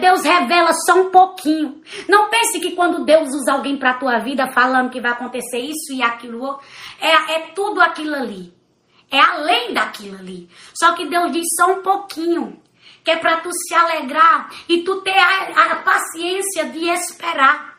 Deus 0.00 0.22
revela 0.22 0.72
só 0.86 0.94
um 0.94 1.10
pouquinho. 1.10 1.82
Não 2.08 2.30
pense 2.30 2.58
que 2.60 2.72
quando 2.72 3.04
Deus 3.04 3.28
usa 3.34 3.52
alguém 3.52 3.76
para 3.76 3.90
a 3.90 3.98
tua 3.98 4.18
vida 4.20 4.50
falando 4.52 4.90
que 4.90 5.00
vai 5.00 5.12
acontecer 5.12 5.58
isso 5.58 5.92
e 5.92 6.02
aquilo, 6.02 6.58
é, 6.98 7.34
é 7.34 7.38
tudo 7.54 7.80
aquilo 7.80 8.14
ali. 8.14 8.52
É 9.10 9.20
além 9.20 9.74
daquilo 9.74 10.16
ali. 10.16 10.48
Só 10.72 10.94
que 10.94 11.06
Deus 11.06 11.30
diz 11.30 11.44
só 11.60 11.72
um 11.72 11.82
pouquinho. 11.82 12.58
Que 13.04 13.10
é 13.10 13.16
para 13.16 13.40
tu 13.40 13.50
se 13.52 13.74
alegrar 13.74 14.48
e 14.68 14.82
tu 14.82 15.02
ter 15.02 15.18
a, 15.18 15.72
a 15.72 15.76
paciência 15.76 16.66
de 16.66 16.88
esperar. 16.88 17.76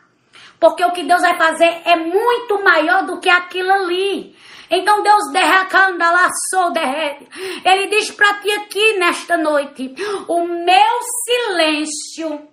Porque 0.60 0.84
o 0.86 0.92
que 0.92 1.04
Deus 1.04 1.22
vai 1.22 1.36
fazer 1.38 1.82
é 1.86 1.96
muito 1.96 2.64
maior 2.64 3.06
do 3.06 3.20
que 3.20 3.30
aquilo 3.30 3.72
ali. 3.72 4.36
Então 4.70 5.04
Deus 5.04 5.32
derracanda 5.32 6.10
laçou 6.10 6.72
derrete. 6.72 7.28
Ele 7.66 7.88
diz 7.88 8.12
para 8.12 8.40
ti 8.42 8.52
aqui 8.52 8.98
nesta 8.98 9.38
noite: 9.38 9.94
o 10.28 10.48
meu 10.48 11.00
silêncio 11.26 12.48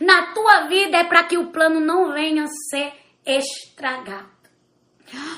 na 0.00 0.32
tua 0.32 0.62
vida 0.62 0.98
é 0.98 1.04
para 1.04 1.24
que 1.24 1.38
o 1.38 1.48
plano 1.48 1.80
não 1.80 2.12
venha 2.12 2.46
ser 2.70 2.92
estragado. 3.24 4.38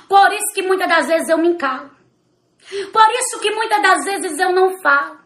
Por 0.08 0.32
isso 0.32 0.54
que 0.54 0.62
muitas 0.62 0.88
das 0.88 1.06
vezes 1.06 1.28
eu 1.28 1.38
me 1.38 1.48
encalo. 1.48 1.90
Por 2.92 3.10
isso 3.12 3.40
que 3.40 3.50
muitas 3.52 3.82
das 3.82 4.04
vezes 4.04 4.38
eu 4.38 4.52
não 4.52 4.80
falo. 4.80 5.18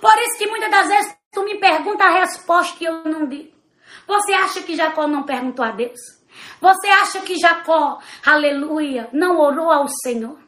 Por 0.00 0.18
isso 0.18 0.38
que 0.38 0.46
muitas 0.46 0.70
das 0.70 0.88
vezes 0.88 1.16
tu 1.32 1.42
me 1.42 1.58
pergunta 1.58 2.04
a 2.04 2.20
resposta 2.20 2.76
que 2.76 2.84
eu 2.84 3.04
não 3.04 3.26
digo. 3.26 3.52
Você 4.06 4.32
acha 4.34 4.62
que 4.62 4.76
Jacó 4.76 5.06
não 5.06 5.22
perguntou 5.22 5.64
a 5.64 5.70
Deus? 5.70 6.00
Você 6.60 6.88
acha 6.88 7.20
que 7.20 7.36
Jacó, 7.36 7.98
aleluia, 8.24 9.08
não 9.12 9.38
orou 9.38 9.70
ao 9.70 9.86
Senhor? 10.02 10.38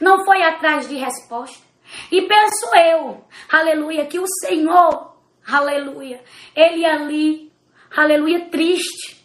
Não 0.00 0.24
foi 0.24 0.42
atrás 0.42 0.88
de 0.88 0.96
resposta? 0.96 1.66
E 2.10 2.22
penso 2.22 2.74
eu, 2.76 3.24
aleluia, 3.50 4.06
que 4.06 4.18
o 4.18 4.26
Senhor, 4.26 5.16
aleluia, 5.46 6.22
ele 6.54 6.84
ali, 6.84 7.52
aleluia, 7.96 8.48
triste. 8.50 9.16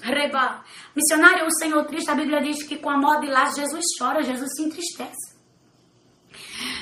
Reba, 0.00 0.64
missionário, 0.96 1.46
o 1.46 1.52
Senhor 1.58 1.84
triste, 1.84 2.10
a 2.10 2.14
Bíblia 2.14 2.40
diz 2.40 2.62
que 2.62 2.78
com 2.78 2.88
a 2.88 2.96
morte 2.96 3.26
de 3.26 3.32
Lázaro, 3.32 3.66
Jesus 3.66 3.84
chora, 3.98 4.22
Jesus 4.22 4.48
se 4.56 4.62
entristece. 4.62 5.38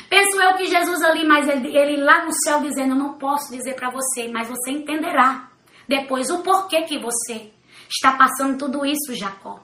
Penso 0.08 0.40
eu 0.40 0.54
que 0.54 0.66
Jesus 0.66 1.02
ali, 1.02 1.26
mas 1.26 1.48
ele, 1.48 1.76
ele 1.76 2.02
lá 2.02 2.24
no 2.24 2.32
céu 2.44 2.60
dizendo, 2.60 2.94
não 2.94 3.14
posso 3.14 3.50
dizer 3.50 3.74
para 3.74 3.90
você, 3.90 4.28
mas 4.28 4.48
você 4.48 4.70
entenderá 4.70 5.50
depois 5.88 6.30
o 6.30 6.42
porquê 6.42 6.82
que 6.82 6.98
você 6.98 7.52
está 7.88 8.12
passando 8.12 8.58
tudo 8.58 8.84
isso, 8.84 9.14
Jacó. 9.14 9.60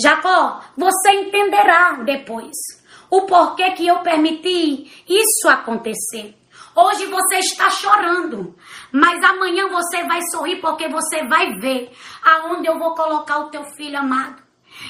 Jacó, 0.00 0.62
você 0.76 1.10
entenderá 1.12 2.02
depois 2.04 2.56
o 3.10 3.22
porquê 3.22 3.72
que 3.72 3.86
eu 3.86 4.00
permiti 4.00 4.90
isso 5.08 5.48
acontecer. 5.48 6.36
Hoje 6.74 7.06
você 7.06 7.38
está 7.38 7.68
chorando, 7.68 8.54
mas 8.92 9.22
amanhã 9.24 9.68
você 9.68 10.04
vai 10.04 10.20
sorrir 10.30 10.60
porque 10.60 10.88
você 10.88 11.26
vai 11.26 11.52
ver 11.58 11.92
aonde 12.22 12.68
eu 12.68 12.78
vou 12.78 12.94
colocar 12.94 13.40
o 13.40 13.50
teu 13.50 13.64
filho 13.76 13.98
amado. 13.98 14.40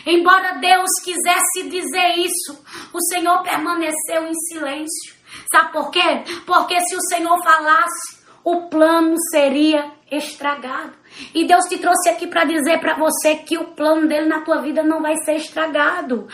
Embora 0.07 0.59
Deus 0.59 0.91
quisesse 1.03 1.69
dizer 1.69 2.19
isso, 2.19 2.63
o 2.93 3.01
Senhor 3.03 3.43
permaneceu 3.43 4.27
em 4.27 4.35
silêncio. 4.35 5.15
Sabe 5.53 5.73
por 5.73 5.91
quê? 5.91 6.23
Porque 6.47 6.79
se 6.87 6.95
o 6.95 7.01
Senhor 7.09 7.37
falasse, 7.43 8.20
o 8.45 8.69
plano 8.69 9.15
seria 9.31 9.93
estragado. 10.11 10.93
E 11.35 11.47
Deus 11.47 11.65
te 11.67 11.79
trouxe 11.79 12.09
aqui 12.09 12.27
para 12.27 12.45
dizer 12.45 12.79
para 12.81 12.95
você 12.95 13.37
que 13.37 13.59
o 13.59 13.65
plano 13.65 14.09
dele 14.09 14.27
na 14.27 14.41
tua 14.41 14.61
vida 14.61 14.83
não 14.83 15.01
vai 15.01 15.17
ser 15.19 15.37
estragado. 15.37 16.27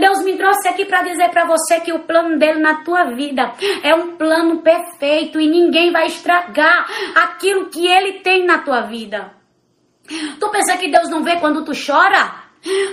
Deus 0.00 0.24
me 0.24 0.36
trouxe 0.36 0.68
aqui 0.68 0.84
para 0.84 1.02
dizer 1.02 1.30
para 1.30 1.44
você 1.44 1.80
que 1.80 1.92
o 1.92 2.00
plano 2.00 2.38
dele 2.38 2.60
na 2.60 2.82
tua 2.82 3.14
vida 3.14 3.52
é 3.82 3.94
um 3.94 4.16
plano 4.16 4.58
perfeito 4.58 5.40
e 5.40 5.48
ninguém 5.48 5.92
vai 5.92 6.06
estragar 6.06 6.86
aquilo 7.14 7.70
que 7.70 7.86
ele 7.86 8.20
tem 8.20 8.44
na 8.44 8.58
tua 8.58 8.82
vida. 8.82 9.32
Tu 10.38 10.50
pensa 10.50 10.76
que 10.76 10.90
Deus 10.90 11.08
não 11.08 11.22
vê 11.22 11.36
quando 11.36 11.64
tu 11.64 11.72
chora? 11.74 12.43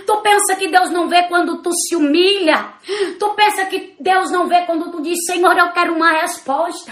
Tu 0.06 0.22
pensa 0.22 0.56
que 0.56 0.68
Deus 0.68 0.90
não 0.90 1.08
vê 1.08 1.24
quando 1.24 1.62
tu 1.62 1.72
se 1.74 1.96
humilha? 1.96 2.74
Tu 3.18 3.30
pensa 3.36 3.66
que 3.66 3.96
Deus 4.00 4.30
não 4.30 4.48
vê 4.48 4.66
quando 4.66 4.92
tu 4.92 5.02
diz, 5.02 5.18
Senhor, 5.26 5.58
eu 5.58 5.72
quero 5.72 5.94
uma 5.94 6.12
resposta. 6.12 6.92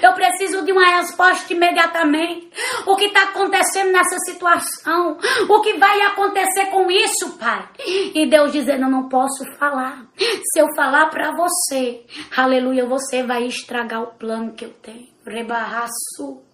Eu 0.00 0.12
preciso 0.12 0.64
de 0.64 0.70
uma 0.72 0.84
resposta 0.98 1.52
imediatamente. 1.52 2.50
O 2.86 2.94
que 2.96 3.06
está 3.06 3.24
acontecendo 3.24 3.90
nessa 3.90 4.16
situação? 4.20 5.18
O 5.48 5.60
que 5.60 5.74
vai 5.74 6.00
acontecer 6.02 6.66
com 6.66 6.90
isso, 6.90 7.36
Pai? 7.38 7.68
E 8.14 8.26
Deus 8.28 8.52
dizendo, 8.52 8.84
eu 8.84 8.90
não 8.90 9.08
posso 9.08 9.44
falar. 9.58 10.06
Se 10.16 10.60
eu 10.60 10.66
falar 10.76 11.06
para 11.06 11.32
você, 11.32 12.04
aleluia, 12.36 12.86
você 12.86 13.22
vai 13.22 13.44
estragar 13.44 14.02
o 14.02 14.14
plano 14.14 14.52
que 14.52 14.64
eu 14.64 14.72
tenho. 14.82 15.08
Rebarraço. 15.26 16.49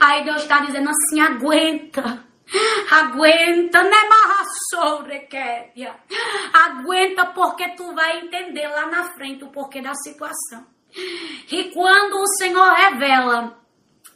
Aí 0.00 0.24
Deus 0.24 0.42
está 0.42 0.60
dizendo 0.60 0.90
assim: 0.90 1.20
aguenta. 1.20 2.24
Aguenta, 2.90 3.82
né, 3.82 3.96
marraçorequedia. 4.08 5.94
Aguenta 6.52 7.26
porque 7.26 7.68
tu 7.76 7.94
vai 7.94 8.20
entender 8.20 8.66
lá 8.66 8.86
na 8.86 9.04
frente 9.04 9.44
o 9.44 9.48
porquê 9.48 9.80
da 9.80 9.94
situação. 9.94 10.66
E 11.50 11.70
quando 11.72 12.14
o 12.14 12.26
Senhor 12.26 12.72
revela 12.72 13.59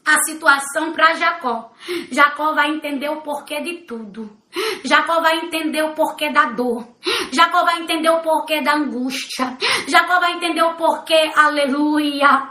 a 0.04 0.18
situação 0.24 0.92
para 0.92 1.14
Jacó. 1.14 1.72
Jacó 2.10 2.52
vai 2.52 2.70
entender 2.70 3.08
o 3.08 3.22
porquê 3.22 3.60
de 3.62 3.78
tudo. 3.86 4.36
Jacó 4.84 5.20
vai 5.20 5.38
entender 5.38 5.82
o 5.82 5.94
porquê 5.94 6.30
da 6.30 6.46
dor. 6.46 6.86
Jacó 7.32 7.64
vai 7.64 7.80
entender 7.80 8.10
o 8.10 8.20
porquê 8.20 8.60
da 8.60 8.74
angústia. 8.74 9.56
Jacó 9.88 10.20
vai 10.20 10.32
entender 10.32 10.62
o 10.62 10.74
porquê, 10.74 11.32
aleluia, 11.34 12.50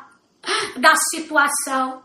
da 0.77 0.95
situação 0.95 2.01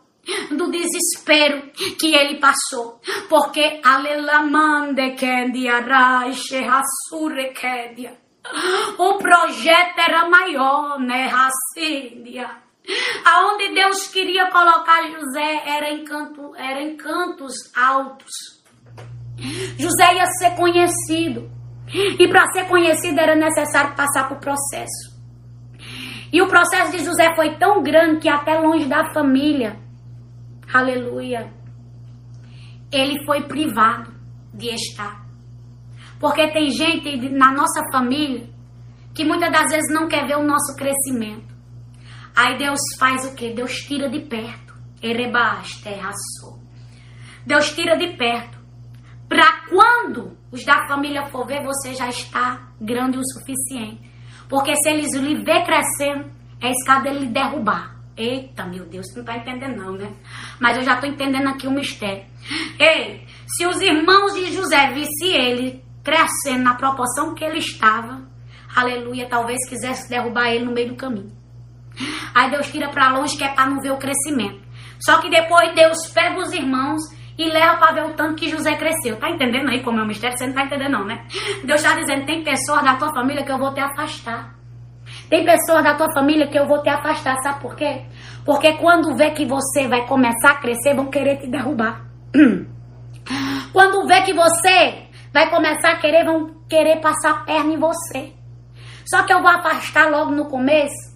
do 0.51 0.71
desespero 0.71 1.71
que 1.99 2.15
ele 2.15 2.39
passou. 2.39 3.01
Porque 3.29 3.81
alelamande 3.83 5.13
kendia 5.13 5.81
raixe 5.81 6.59
hasure 6.65 7.55
kendia. 7.55 8.19
O 8.99 9.19
projeto 9.19 9.99
era 9.99 10.29
maior, 10.29 10.99
né, 10.99 11.27
Racíndia? 11.27 12.68
Aonde 13.25 13.75
Deus 13.75 14.09
queria 14.09 14.51
colocar 14.51 15.03
José 15.11 15.63
era 15.67 15.91
em, 15.91 16.05
canto, 16.05 16.55
era 16.57 16.81
em 16.81 16.97
cantos 16.97 17.55
altos. 17.77 18.33
José 19.79 20.15
ia 20.15 20.27
ser 20.39 20.57
conhecido. 20.57 21.51
E 22.19 22.29
para 22.29 22.51
ser 22.53 22.67
conhecido 22.67 23.19
era 23.19 23.35
necessário 23.35 23.95
passar 23.95 24.29
por 24.29 24.39
processo. 24.39 25.19
E 26.33 26.43
o 26.43 26.47
processo 26.47 26.93
de 26.93 27.05
José 27.05 27.35
foi 27.35 27.57
tão 27.57 27.83
grande 27.83 28.21
que 28.21 28.29
até 28.29 28.59
longe 28.59 28.87
da 28.87 29.13
família, 29.13 29.79
aleluia, 30.73 31.51
ele 32.93 33.25
foi 33.25 33.43
privado 33.43 34.13
de 34.53 34.69
estar. 34.69 35.27
Porque 36.21 36.49
tem 36.49 36.71
gente 36.71 37.31
na 37.31 37.53
nossa 37.53 37.81
família 37.91 38.49
que 39.15 39.25
muitas 39.25 39.51
das 39.51 39.71
vezes 39.71 39.93
não 39.93 40.07
quer 40.07 40.27
ver 40.27 40.37
o 40.37 40.45
nosso 40.45 40.77
crescimento. 40.77 41.58
Aí 42.35 42.57
Deus 42.59 42.81
faz 42.99 43.25
o 43.27 43.35
que? 43.35 43.53
Deus 43.53 43.73
tira 43.73 44.09
de 44.09 44.21
perto. 44.21 44.75
Erebaste, 45.03 45.89
raçou. 45.89 46.61
Deus 47.47 47.73
tira 47.73 47.97
de 47.97 48.17
perto. 48.17 48.59
Para 49.29 49.67
quando 49.69 50.37
os 50.51 50.65
da 50.65 50.87
família 50.89 51.27
for 51.27 51.47
ver, 51.47 51.63
você 51.63 51.95
já 51.95 52.09
está 52.09 52.73
grande 52.81 53.19
o 53.19 53.23
suficiente. 53.25 54.11
Porque 54.49 54.75
se 54.77 54.89
eles 54.89 55.15
lhe 55.15 55.43
ver 55.43 55.65
crescendo, 55.65 56.31
é 56.61 56.71
escada 56.71 57.09
ele 57.09 57.27
derrubar. 57.27 57.97
Eita, 58.17 58.65
meu 58.65 58.85
Deus, 58.85 59.07
não 59.15 59.21
está 59.21 59.37
entendendo 59.37 59.77
não, 59.77 59.93
né? 59.93 60.13
Mas 60.59 60.77
eu 60.77 60.83
já 60.83 60.95
estou 60.95 61.09
entendendo 61.09 61.49
aqui 61.49 61.69
o 61.69 61.71
mistério. 61.71 62.25
Ei, 62.79 63.25
se 63.47 63.65
os 63.67 63.81
irmãos 63.81 64.35
de 64.35 64.53
José 64.53 64.91
vissem 64.93 65.35
ele 65.35 65.85
crescendo 66.03 66.65
na 66.65 66.75
proporção 66.75 67.35
que 67.35 67.45
ele 67.45 67.59
estava, 67.59 68.27
aleluia, 68.75 69.29
talvez 69.29 69.59
quisesse 69.69 70.09
derrubar 70.09 70.49
ele 70.49 70.65
no 70.65 70.73
meio 70.73 70.89
do 70.89 70.97
caminho. 70.97 71.38
Aí 72.35 72.51
Deus 72.51 72.71
tira 72.71 72.89
para 72.89 73.09
longe 73.11 73.37
que 73.37 73.45
é 73.45 73.49
para 73.49 73.67
não 73.67 73.81
ver 73.81 73.93
o 73.93 73.99
crescimento. 73.99 74.61
Só 75.01 75.19
que 75.19 75.31
depois 75.31 75.75
Deus 75.75 76.07
pega 76.09 76.39
os 76.39 76.53
irmãos 76.53 77.01
e 77.39 77.49
leva 77.49 77.77
para 77.77 77.93
ver 77.93 78.05
o 78.05 78.15
tanto 78.15 78.35
que 78.35 78.51
José 78.51 78.75
cresceu. 78.75 79.17
Tá 79.17 79.31
entendendo 79.31 79.69
aí 79.69 79.83
como 79.83 80.01
é 80.01 80.03
o 80.03 80.07
mistério? 80.07 80.37
Você 80.37 80.47
não 80.47 80.55
tá 80.55 80.65
entendendo 80.65 80.93
não, 80.93 81.05
né? 81.05 81.25
Deus 81.65 81.81
está 81.81 81.95
dizendo, 81.95 82.27
tem 82.27 82.43
pessoas 82.43 82.83
da 82.83 82.97
tua 82.97 83.13
família 83.13 83.45
que 83.45 83.53
eu 83.53 83.59
vou 83.59 83.73
te 83.73 83.81
afastar. 83.81 84.55
Tem 85.31 85.45
pessoas 85.45 85.85
da 85.85 85.95
tua 85.95 86.13
família 86.13 86.49
que 86.49 86.59
eu 86.59 86.67
vou 86.67 86.83
te 86.83 86.89
afastar, 86.89 87.37
sabe 87.43 87.61
por 87.61 87.77
quê? 87.77 88.03
Porque 88.45 88.73
quando 88.75 89.17
vê 89.17 89.31
que 89.31 89.47
você 89.47 89.87
vai 89.87 90.07
começar 90.07 90.51
a 90.51 90.55
crescer, 90.57 90.95
vão 90.95 91.07
querer 91.07 91.37
te 91.37 91.47
derrubar. 91.47 92.03
Quando 93.73 94.07
vê 94.07 94.23
que 94.23 94.33
você 94.33 95.07
vai 95.33 95.51
começar 95.51 95.93
a 95.93 95.97
querer, 95.97 96.25
vão 96.25 96.55
querer 96.69 97.01
passar 97.01 97.31
a 97.31 97.41
perna 97.45 97.75
em 97.75 97.79
você. 97.79 98.33
Só 99.07 99.23
que 99.23 99.33
eu 99.33 99.41
vou 99.41 99.51
afastar 99.51 100.11
logo 100.11 100.31
no 100.31 100.47
começo 100.47 101.08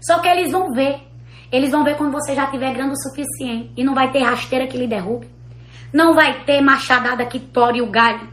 só 0.00 0.18
que 0.20 0.28
eles 0.28 0.50
vão 0.50 0.72
ver. 0.72 1.00
Eles 1.52 1.70
vão 1.70 1.84
ver 1.84 1.96
quando 1.96 2.12
você 2.12 2.34
já 2.34 2.46
tiver 2.46 2.72
grande 2.72 2.92
o 2.92 2.96
suficiente. 2.96 3.72
E 3.76 3.84
não 3.84 3.94
vai 3.94 4.10
ter 4.12 4.22
rasteira 4.22 4.66
que 4.66 4.78
lhe 4.78 4.86
derrube. 4.86 5.28
Não 5.92 6.14
vai 6.14 6.44
ter 6.44 6.60
machadada 6.60 7.26
que 7.26 7.40
tore 7.40 7.82
o 7.82 7.90
galho 7.90 8.28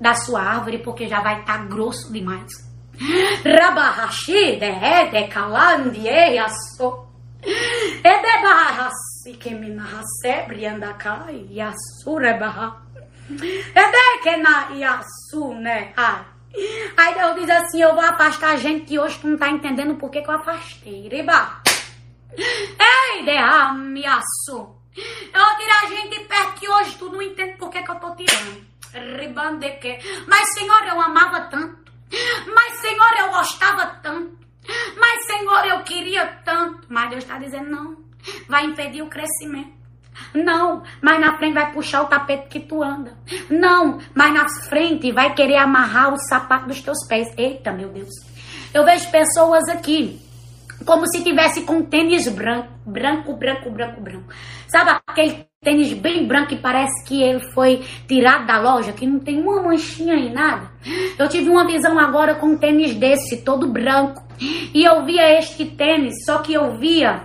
da 0.00 0.14
sua 0.14 0.42
árvore, 0.42 0.78
porque 0.78 1.06
já 1.06 1.20
vai 1.20 1.40
estar 1.40 1.58
tá 1.58 1.64
grosso 1.64 2.12
demais. 2.12 2.50
Rabahashi 3.44 4.58
de 4.58 5.10
de 5.10 5.28
kalandi 5.28 6.06
yaso. 6.06 7.04
Ede 7.44 8.42
bahasi 8.42 9.36
que 9.38 9.54
me 9.54 9.68
nahasebre 9.68 10.66
andakai 10.66 11.46
yasure 11.50 12.38
baha. 12.38 12.76
Ede 13.30 14.22
que 14.22 14.36
na 14.36 14.70
yasu 14.74 15.54
ne 15.54 15.92
ai. 15.96 16.33
Aí 16.96 17.14
Deus 17.14 17.34
diz 17.40 17.50
assim: 17.50 17.82
Eu 17.82 17.94
vou 17.94 18.04
afastar 18.04 18.50
a 18.50 18.56
gente 18.56 18.86
que 18.86 18.98
hoje 18.98 19.18
tu 19.18 19.28
não 19.28 19.36
tá 19.36 19.48
entendendo 19.48 19.96
por 19.96 20.10
que, 20.10 20.18
eu 20.18 20.30
afastei. 20.30 21.08
Riba. 21.08 21.60
Ei, 22.36 23.24
de 23.24 23.36
ameaço. 23.36 24.76
Eu 25.32 25.44
vou 25.44 25.56
tirar 25.56 25.82
a 25.82 25.86
gente 25.86 26.18
de 26.18 26.24
perto 26.24 26.54
que 26.54 26.68
hoje 26.68 26.96
tu 26.96 27.10
não 27.10 27.20
entende 27.20 27.56
por 27.56 27.70
que, 27.70 27.82
que 27.82 27.90
eu 27.90 27.96
tô 27.96 28.14
tirando. 28.14 28.64
Ribandeque. 29.18 29.98
Mas, 30.26 30.54
Senhor, 30.54 30.86
eu 30.86 31.00
amava 31.00 31.40
tanto. 31.42 31.92
Mas, 32.54 32.80
Senhor, 32.80 33.12
eu 33.18 33.30
gostava 33.30 33.86
tanto. 34.02 34.38
Mas, 34.96 35.26
Senhor, 35.26 35.66
eu 35.66 35.82
queria 35.82 36.26
tanto. 36.44 36.86
Mas 36.88 37.10
Deus 37.10 37.24
está 37.24 37.38
dizendo: 37.38 37.70
não. 37.70 38.04
Vai 38.48 38.64
impedir 38.64 39.02
o 39.02 39.08
crescimento. 39.08 39.83
Não, 40.34 40.82
mas 41.00 41.20
na 41.20 41.36
frente 41.38 41.54
vai 41.54 41.72
puxar 41.72 42.02
o 42.02 42.06
tapete 42.06 42.48
que 42.48 42.60
tu 42.60 42.82
anda. 42.82 43.12
Não, 43.50 43.98
mas 44.14 44.32
na 44.32 44.48
frente 44.68 45.12
vai 45.12 45.34
querer 45.34 45.56
amarrar 45.56 46.12
o 46.12 46.18
sapato 46.18 46.68
dos 46.68 46.80
teus 46.80 47.06
pés. 47.06 47.32
Eita, 47.36 47.72
meu 47.72 47.88
Deus. 47.88 48.10
Eu 48.72 48.84
vejo 48.84 49.10
pessoas 49.10 49.68
aqui 49.68 50.20
como 50.84 51.06
se 51.06 51.22
tivesse 51.22 51.62
com 51.62 51.82
tênis 51.82 52.28
branco, 52.28 52.68
branco, 52.84 53.32
branco, 53.34 53.70
branco, 53.70 54.00
branco. 54.00 54.24
Sabe 54.68 54.98
aquele 55.06 55.46
tênis 55.62 55.92
bem 55.92 56.26
branco 56.26 56.48
que 56.48 56.56
parece 56.56 57.04
que 57.06 57.22
ele 57.22 57.40
foi 57.52 57.82
tirado 58.06 58.46
da 58.46 58.60
loja, 58.60 58.92
que 58.92 59.06
não 59.06 59.18
tem 59.20 59.40
uma 59.40 59.62
manchinha 59.62 60.14
em 60.14 60.32
nada? 60.32 60.70
Eu 61.18 61.28
tive 61.28 61.48
uma 61.48 61.66
visão 61.66 61.98
agora 61.98 62.34
com 62.34 62.48
um 62.48 62.58
tênis 62.58 62.94
desse, 62.94 63.42
todo 63.42 63.68
branco. 63.68 64.22
E 64.74 64.84
eu 64.84 65.04
via 65.04 65.38
este 65.38 65.64
tênis, 65.64 66.24
só 66.24 66.38
que 66.38 66.52
eu 66.52 66.76
via, 66.76 67.24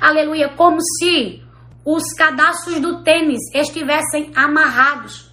aleluia, 0.00 0.48
como 0.48 0.78
se 0.98 1.42
os 1.84 2.02
cadastros 2.14 2.80
do 2.80 3.02
tênis 3.02 3.40
estivessem 3.54 4.32
amarrados. 4.34 5.30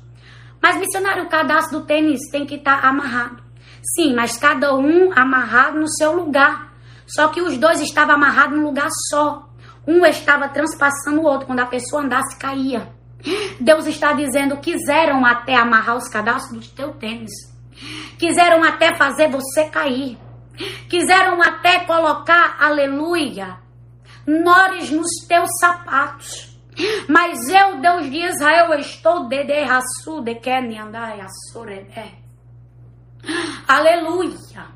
Mas, 0.62 0.78
missionário, 0.78 1.24
o 1.24 1.30
cadastro 1.30 1.80
do 1.80 1.86
tênis 1.86 2.30
tem 2.32 2.46
que 2.46 2.56
estar 2.56 2.82
tá 2.82 2.88
amarrado. 2.88 3.44
Sim, 3.96 4.14
mas 4.16 4.38
cada 4.38 4.76
um 4.76 5.12
amarrado 5.14 5.80
no 5.80 5.88
seu 5.88 6.14
lugar. 6.14 6.74
Só 7.06 7.30
que 7.30 7.42
os 7.42 7.58
dois 7.58 7.80
estavam 7.82 8.16
amarrados 8.16 8.58
num 8.58 8.66
lugar 8.66 8.90
só. 9.10 9.48
Um 9.88 10.06
estava 10.06 10.50
transpassando 10.50 11.22
o 11.22 11.26
outro. 11.26 11.48
Quando 11.48 11.62
a 11.62 11.66
pessoa 11.66 12.02
andasse, 12.02 12.38
caía. 12.38 12.90
Deus 13.60 13.86
está 13.86 14.14
dizendo: 14.14 14.58
quiseram 14.58 15.26
até 15.26 15.56
amarrar 15.56 15.96
os 15.96 16.10
cadastros 16.10 16.68
do 16.68 16.76
teu 16.76 16.94
tênis. 16.94 17.32
Quiseram 18.18 18.64
até 18.64 18.96
fazer 18.96 19.30
você 19.30 19.66
cair. 19.66 20.18
Quiseram 20.90 21.42
até 21.42 21.80
colocar, 21.86 22.58
aleluia, 22.60 23.58
nores 24.28 24.92
nos 24.92 25.08
teus 25.28 25.50
sapatos. 25.60 26.56
Mas 27.08 27.48
eu, 27.50 27.80
Deus 27.82 28.12
de 28.12 28.18
Israel, 28.18 28.74
estou 28.74 29.28
de 29.28 29.44
derraçu 29.46 30.22
de 30.22 30.78
andar 30.78 31.18
Aleluia. 33.68 34.68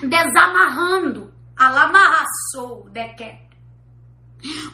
Desamarrando 0.00 1.34
Alamarraçou, 1.56 2.88
deque. 2.90 3.38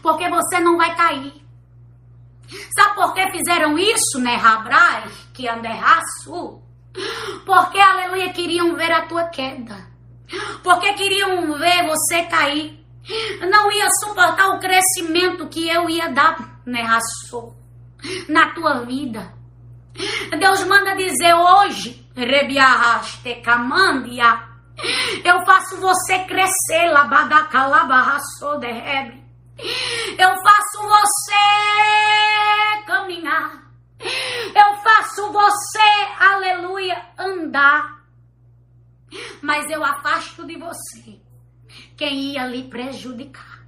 Porque 0.02 0.28
você 0.28 0.58
não 0.58 0.76
vai 0.76 0.94
cair. 0.96 1.32
Sabe 2.74 2.94
por 2.96 3.14
que 3.14 3.30
fizeram 3.30 3.78
isso, 3.78 4.18
né, 4.18 4.34
Rabrai? 4.34 5.08
Que 5.32 5.48
anderraço? 5.48 6.60
Porque, 7.46 7.78
aleluia, 7.78 8.32
queriam 8.32 8.74
ver 8.74 8.90
a 8.90 9.06
tua 9.06 9.28
queda. 9.28 9.86
Porque 10.62 10.92
queriam 10.94 11.56
ver 11.56 11.86
você 11.86 12.24
cair. 12.24 12.81
Não 13.50 13.70
ia 13.72 13.88
suportar 14.00 14.50
o 14.50 14.60
crescimento 14.60 15.48
que 15.48 15.68
eu 15.68 15.90
ia 15.90 16.08
dar, 16.08 16.60
né, 16.64 16.82
raçou, 16.82 17.56
na 18.28 18.52
tua 18.54 18.84
vida. 18.84 19.34
Deus 20.38 20.64
manda 20.64 20.94
dizer 20.94 21.34
hoje, 21.34 22.08
Rebiarraste 22.14 23.34
Camandia, 23.42 24.48
eu 25.24 25.44
faço 25.44 25.80
você 25.80 26.20
crescer, 26.24 26.90
Labadacalabarraçou 26.92 28.58
de 28.58 28.70
Rebe. 28.70 29.22
Eu 30.18 30.30
faço 30.42 30.88
você 30.88 32.84
caminhar. 32.86 33.62
Eu 34.00 34.76
faço 34.82 35.32
você, 35.32 35.78
aleluia, 36.18 37.00
andar. 37.18 38.02
Mas 39.40 39.68
eu 39.70 39.84
afasto 39.84 40.46
de 40.46 40.56
você 40.56 41.21
quem 42.02 42.32
ia 42.32 42.48
lhe 42.48 42.64
prejudicar. 42.64 43.62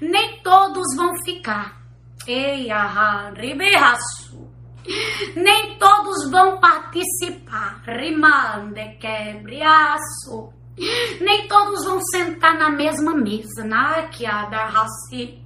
Nem 0.00 0.40
todos 0.44 0.94
vão 0.96 1.10
ficar. 1.24 1.82
Ei, 2.24 2.70
ahá, 2.70 3.32
ribeiraço. 3.34 4.48
Nem 5.34 5.76
todos 5.76 6.30
vão 6.30 6.60
participar. 6.60 7.82
Rimande, 7.84 8.96
quebriaço. 9.00 10.52
Nem 11.20 11.48
todos 11.48 11.84
vão 11.84 11.98
sentar 12.12 12.56
na 12.56 12.70
mesma 12.70 13.12
mesa. 13.12 13.64
Na 13.64 14.02
da 14.48 14.66
raci. 14.66 15.42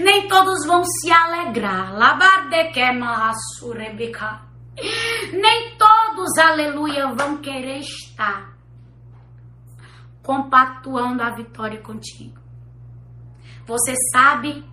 Nem 0.00 0.26
todos 0.26 0.66
vão 0.66 0.82
se 0.86 1.12
alegrar. 1.12 1.92
Labarde 1.92 2.72
queima 2.72 3.30
rebeca. 3.76 4.40
Nem 5.32 5.76
todos, 5.76 6.38
aleluia, 6.38 7.08
vão 7.08 7.36
querer 7.42 7.80
estar 7.80 8.54
compactuando 10.24 11.22
a 11.22 11.30
vitória 11.30 11.80
contigo. 11.80 12.40
Você 13.66 13.94
sabe, 14.10 14.64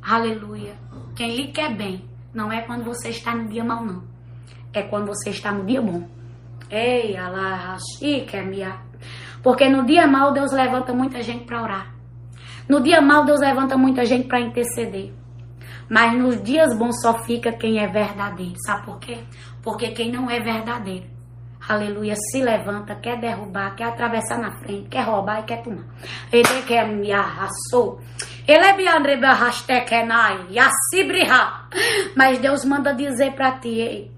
aleluia, 0.00 0.74
quem 1.14 1.36
lhe 1.36 1.52
quer 1.52 1.76
bem 1.76 2.08
não 2.32 2.50
é 2.50 2.62
quando 2.62 2.84
você 2.84 3.10
está 3.10 3.34
no 3.34 3.48
dia 3.48 3.64
mal, 3.64 3.84
não. 3.84 4.04
É 4.72 4.82
quando 4.82 5.08
você 5.08 5.30
está 5.30 5.52
no 5.52 5.66
dia 5.66 5.82
bom. 5.82 6.08
Ei, 6.70 7.16
Allah, 7.16 7.76
Porque 9.42 9.68
no 9.68 9.84
dia 9.84 10.06
mal 10.06 10.32
Deus 10.32 10.52
levanta 10.52 10.94
muita 10.94 11.20
gente 11.20 11.44
para 11.44 11.62
orar. 11.62 11.94
No 12.68 12.80
dia 12.80 13.02
mal 13.02 13.24
Deus 13.24 13.40
levanta 13.40 13.76
muita 13.76 14.06
gente 14.06 14.28
para 14.28 14.40
interceder. 14.40 15.12
Mas 15.90 16.16
nos 16.16 16.42
dias 16.42 16.76
bons 16.78 17.02
só 17.02 17.22
fica 17.24 17.52
quem 17.52 17.78
é 17.78 17.86
verdadeiro. 17.86 18.54
Sabe 18.64 18.86
por 18.86 18.98
quê? 18.98 19.18
Porque 19.62 19.88
quem 19.90 20.10
não 20.10 20.30
é 20.30 20.40
verdadeiro, 20.40 21.04
aleluia, 21.68 22.14
se 22.16 22.42
levanta, 22.42 22.94
quer 22.96 23.18
derrubar, 23.20 23.74
quer 23.74 23.84
atravessar 23.84 24.38
na 24.38 24.52
frente, 24.58 24.88
quer 24.88 25.02
roubar 25.02 25.40
e 25.40 25.44
quer 25.44 25.62
tomar. 25.62 25.84
Ele 26.32 26.62
quer 26.66 26.88
me 26.88 27.12
arrasou. 27.12 28.00
Ele 28.46 28.64
é 28.64 28.72
Mas 32.16 32.38
Deus 32.38 32.64
manda 32.64 32.94
dizer 32.94 33.32
para 33.32 33.58
ti, 33.58 34.10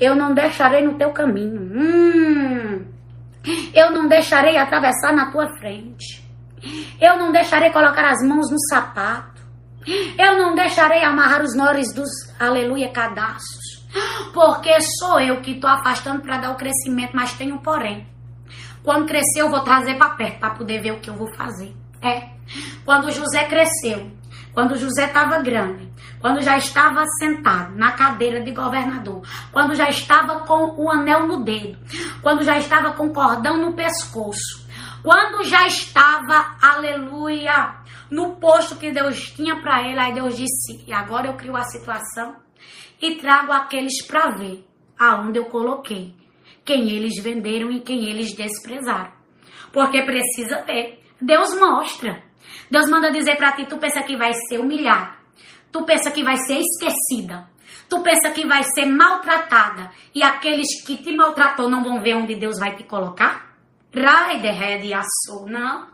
eu 0.00 0.14
não 0.14 0.34
deixarei 0.34 0.82
no 0.82 0.94
teu 0.94 1.10
caminho. 1.10 1.60
Hum, 1.60 2.84
eu 3.74 3.90
não 3.90 4.08
deixarei 4.08 4.56
atravessar 4.56 5.12
na 5.12 5.30
tua 5.30 5.48
frente. 5.58 6.22
Eu 7.00 7.16
não 7.18 7.32
deixarei 7.32 7.70
colocar 7.70 8.08
as 8.08 8.22
mãos 8.26 8.50
no 8.50 8.58
sapato. 8.68 9.42
Eu 10.16 10.38
não 10.38 10.54
deixarei 10.54 11.02
amarrar 11.02 11.42
os 11.42 11.56
nores 11.56 11.92
dos, 11.92 12.08
aleluia, 12.38 12.90
cadastros. 12.92 13.61
Porque 14.32 14.80
sou 14.98 15.20
eu 15.20 15.40
que 15.40 15.52
estou 15.52 15.68
afastando 15.68 16.22
para 16.22 16.38
dar 16.38 16.50
o 16.50 16.56
crescimento, 16.56 17.14
mas 17.14 17.34
tenho 17.34 17.58
porém. 17.58 18.06
Quando 18.82 19.06
crescer, 19.06 19.40
eu 19.40 19.50
vou 19.50 19.60
trazer 19.60 19.96
para 19.96 20.10
perto 20.10 20.40
para 20.40 20.54
poder 20.54 20.80
ver 20.80 20.92
o 20.92 21.00
que 21.00 21.10
eu 21.10 21.14
vou 21.14 21.32
fazer. 21.36 21.74
É. 22.00 22.30
Quando 22.84 23.12
José 23.12 23.44
cresceu, 23.44 24.10
quando 24.52 24.76
José 24.76 25.06
estava 25.06 25.38
grande, 25.40 25.88
quando 26.20 26.42
já 26.42 26.58
estava 26.58 27.04
sentado 27.18 27.76
na 27.76 27.92
cadeira 27.92 28.40
de 28.40 28.50
governador, 28.50 29.22
quando 29.52 29.74
já 29.74 29.88
estava 29.88 30.40
com 30.40 30.74
o 30.76 30.90
anel 30.90 31.26
no 31.26 31.44
dedo, 31.44 31.78
quando 32.20 32.42
já 32.42 32.58
estava 32.58 32.92
com 32.92 33.06
o 33.06 33.12
cordão 33.12 33.56
no 33.56 33.72
pescoço, 33.72 34.66
quando 35.02 35.44
já 35.44 35.66
estava, 35.66 36.56
aleluia, 36.60 37.76
no 38.10 38.36
posto 38.36 38.76
que 38.76 38.90
Deus 38.92 39.30
tinha 39.30 39.60
para 39.60 39.82
ele, 39.82 39.98
aí 39.98 40.12
Deus 40.12 40.36
disse: 40.36 40.84
E 40.86 40.92
agora 40.92 41.28
eu 41.28 41.34
crio 41.34 41.56
a 41.56 41.64
situação 41.64 42.41
e 43.00 43.16
trago 43.16 43.52
aqueles 43.52 44.04
para 44.06 44.30
ver 44.30 44.64
aonde 44.98 45.38
eu 45.38 45.46
coloquei, 45.46 46.14
quem 46.64 46.90
eles 46.90 47.22
venderam 47.22 47.70
e 47.70 47.80
quem 47.80 48.08
eles 48.08 48.34
desprezaram. 48.34 49.12
Porque 49.72 50.02
precisa 50.02 50.62
ter. 50.62 51.02
Deus 51.20 51.58
mostra. 51.58 52.22
Deus 52.70 52.88
manda 52.88 53.10
dizer 53.10 53.36
para 53.36 53.52
ti: 53.52 53.66
tu 53.66 53.78
pensa 53.78 54.02
que 54.02 54.16
vai 54.16 54.32
ser 54.48 54.58
humilhado, 54.58 55.14
tu 55.70 55.84
pensa 55.84 56.10
que 56.10 56.22
vai 56.22 56.36
ser 56.36 56.60
esquecida, 56.60 57.48
tu 57.88 58.02
pensa 58.02 58.30
que 58.30 58.46
vai 58.46 58.62
ser 58.62 58.86
maltratada 58.86 59.90
e 60.14 60.22
aqueles 60.22 60.84
que 60.84 60.96
te 60.96 61.14
maltratou 61.14 61.68
não 61.68 61.82
vão 61.82 62.00
ver 62.00 62.14
onde 62.16 62.34
Deus 62.34 62.58
vai 62.58 62.74
te 62.76 62.84
colocar? 62.84 63.56
Não. 65.46 65.91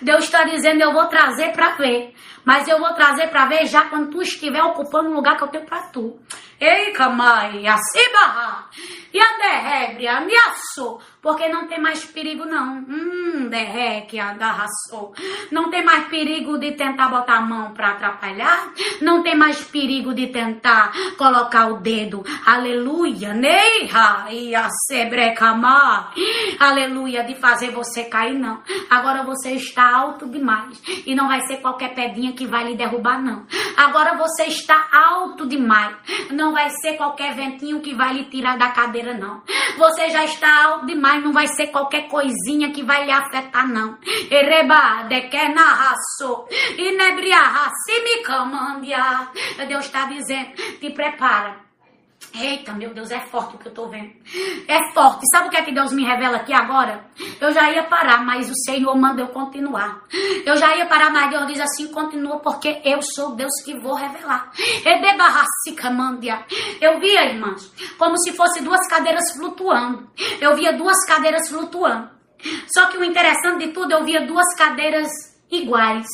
Deus 0.00 0.24
está 0.24 0.44
dizendo, 0.44 0.80
eu 0.80 0.92
vou 0.92 1.06
trazer 1.06 1.52
para 1.52 1.70
ver. 1.76 2.14
Mas 2.44 2.68
eu 2.68 2.78
vou 2.78 2.92
trazer 2.92 3.28
para 3.28 3.46
ver 3.46 3.66
já 3.66 3.82
quando 3.82 4.10
tu 4.10 4.20
estiver 4.20 4.62
ocupando 4.62 5.10
o 5.10 5.14
lugar 5.14 5.36
que 5.36 5.44
eu 5.44 5.48
tenho 5.48 5.64
para 5.64 5.82
tu. 5.88 6.20
Ei, 6.60 6.92
camai, 6.92 7.66
asibarra, 7.66 8.68
e 9.12 9.20
a 9.20 9.38
derrebre, 9.38 10.08
ameaçou, 10.08 11.00
porque 11.22 11.48
não 11.48 11.66
tem 11.68 11.80
mais 11.80 12.04
perigo 12.04 12.44
não. 12.44 12.78
Hum, 12.78 13.48
derreque, 13.48 14.18
agarraçou. 14.18 15.14
Não 15.50 15.70
tem 15.70 15.84
mais 15.84 16.08
perigo 16.08 16.58
de 16.58 16.72
tentar 16.72 17.08
botar 17.08 17.38
a 17.38 17.40
mão 17.40 17.72
para 17.72 17.90
atrapalhar, 17.90 18.72
não 19.00 19.22
tem 19.22 19.36
mais 19.36 19.62
perigo 19.64 20.14
de 20.14 20.28
tentar 20.28 20.92
colocar 21.16 21.66
o 21.68 21.78
dedo, 21.78 22.24
aleluia, 22.44 23.32
neiha, 23.34 24.26
e 24.30 24.54
a 24.54 24.68
sebrecamar, 24.88 26.12
aleluia, 26.58 27.24
de 27.24 27.34
fazer 27.36 27.70
você 27.70 28.04
cair 28.04 28.38
não. 28.38 28.62
Agora 28.90 29.22
você 29.22 29.52
está 29.52 29.94
alto 29.94 30.28
demais 30.28 30.80
e 31.06 31.14
não 31.14 31.28
vai 31.28 31.40
ser 31.46 31.58
qualquer 31.58 31.94
pedinha 31.94 32.32
que 32.32 32.46
vai 32.46 32.64
lhe 32.64 32.76
derrubar 32.76 33.22
não. 33.22 33.46
Agora 33.76 34.16
você 34.16 34.44
está 34.44 34.88
alto 34.92 35.46
demais, 35.46 35.96
não 36.30 36.43
vai 36.52 36.70
ser 36.70 36.94
qualquer 36.94 37.34
ventinho 37.34 37.80
que 37.80 37.94
vai 37.94 38.14
lhe 38.14 38.24
tirar 38.24 38.56
da 38.58 38.70
cadeira, 38.70 39.14
não. 39.14 39.42
Você 39.76 40.10
já 40.10 40.24
está 40.24 40.64
alto 40.64 40.86
demais, 40.86 41.22
não 41.22 41.32
vai 41.32 41.46
ser 41.48 41.68
qualquer 41.68 42.08
coisinha 42.08 42.72
que 42.72 42.82
vai 42.82 43.04
lhe 43.04 43.10
afetar, 43.10 43.68
não. 43.68 43.98
Ereba, 44.30 45.04
de 45.08 45.22
que 45.22 45.36
inebriarra, 46.78 47.70
se 47.84 48.00
me 48.02 48.22
camandia. 48.22 49.28
Deus 49.68 49.86
está 49.86 50.06
dizendo, 50.06 50.52
te 50.80 50.90
prepara 50.90 51.63
Eita, 52.36 52.72
meu 52.72 52.92
Deus, 52.92 53.12
é 53.12 53.20
forte 53.20 53.54
o 53.54 53.58
que 53.58 53.66
eu 53.66 53.72
tô 53.72 53.86
vendo. 53.86 54.12
É 54.66 54.92
forte. 54.92 55.24
Sabe 55.30 55.46
o 55.46 55.50
que 55.50 55.56
é 55.56 55.62
que 55.62 55.72
Deus 55.72 55.92
me 55.92 56.04
revela 56.04 56.38
aqui 56.38 56.52
agora? 56.52 57.04
Eu 57.40 57.52
já 57.52 57.70
ia 57.70 57.84
parar, 57.84 58.24
mas 58.24 58.50
o 58.50 58.54
Senhor 58.64 58.92
manda 58.96 59.22
eu 59.22 59.28
continuar. 59.28 60.02
Eu 60.44 60.56
já 60.56 60.76
ia 60.76 60.84
parar, 60.86 61.10
mas 61.10 61.30
Deus 61.30 61.46
diz 61.46 61.60
assim: 61.60 61.92
continua, 61.92 62.40
porque 62.40 62.80
eu 62.84 63.00
sou 63.02 63.36
Deus 63.36 63.52
que 63.64 63.78
vou 63.78 63.94
revelar. 63.94 64.50
Eu 66.80 66.98
via, 66.98 67.26
irmãs, 67.26 67.72
como 67.96 68.18
se 68.18 68.32
fosse 68.32 68.60
duas 68.62 68.84
cadeiras 68.88 69.32
flutuando. 69.32 70.10
Eu 70.40 70.56
via 70.56 70.72
duas 70.72 71.06
cadeiras 71.06 71.48
flutuando. 71.48 72.10
Só 72.74 72.86
que 72.86 72.98
o 72.98 73.04
interessante 73.04 73.66
de 73.66 73.72
tudo, 73.72 73.92
eu 73.92 74.04
via 74.04 74.26
duas 74.26 74.52
cadeiras 74.56 75.08
iguais. 75.50 76.06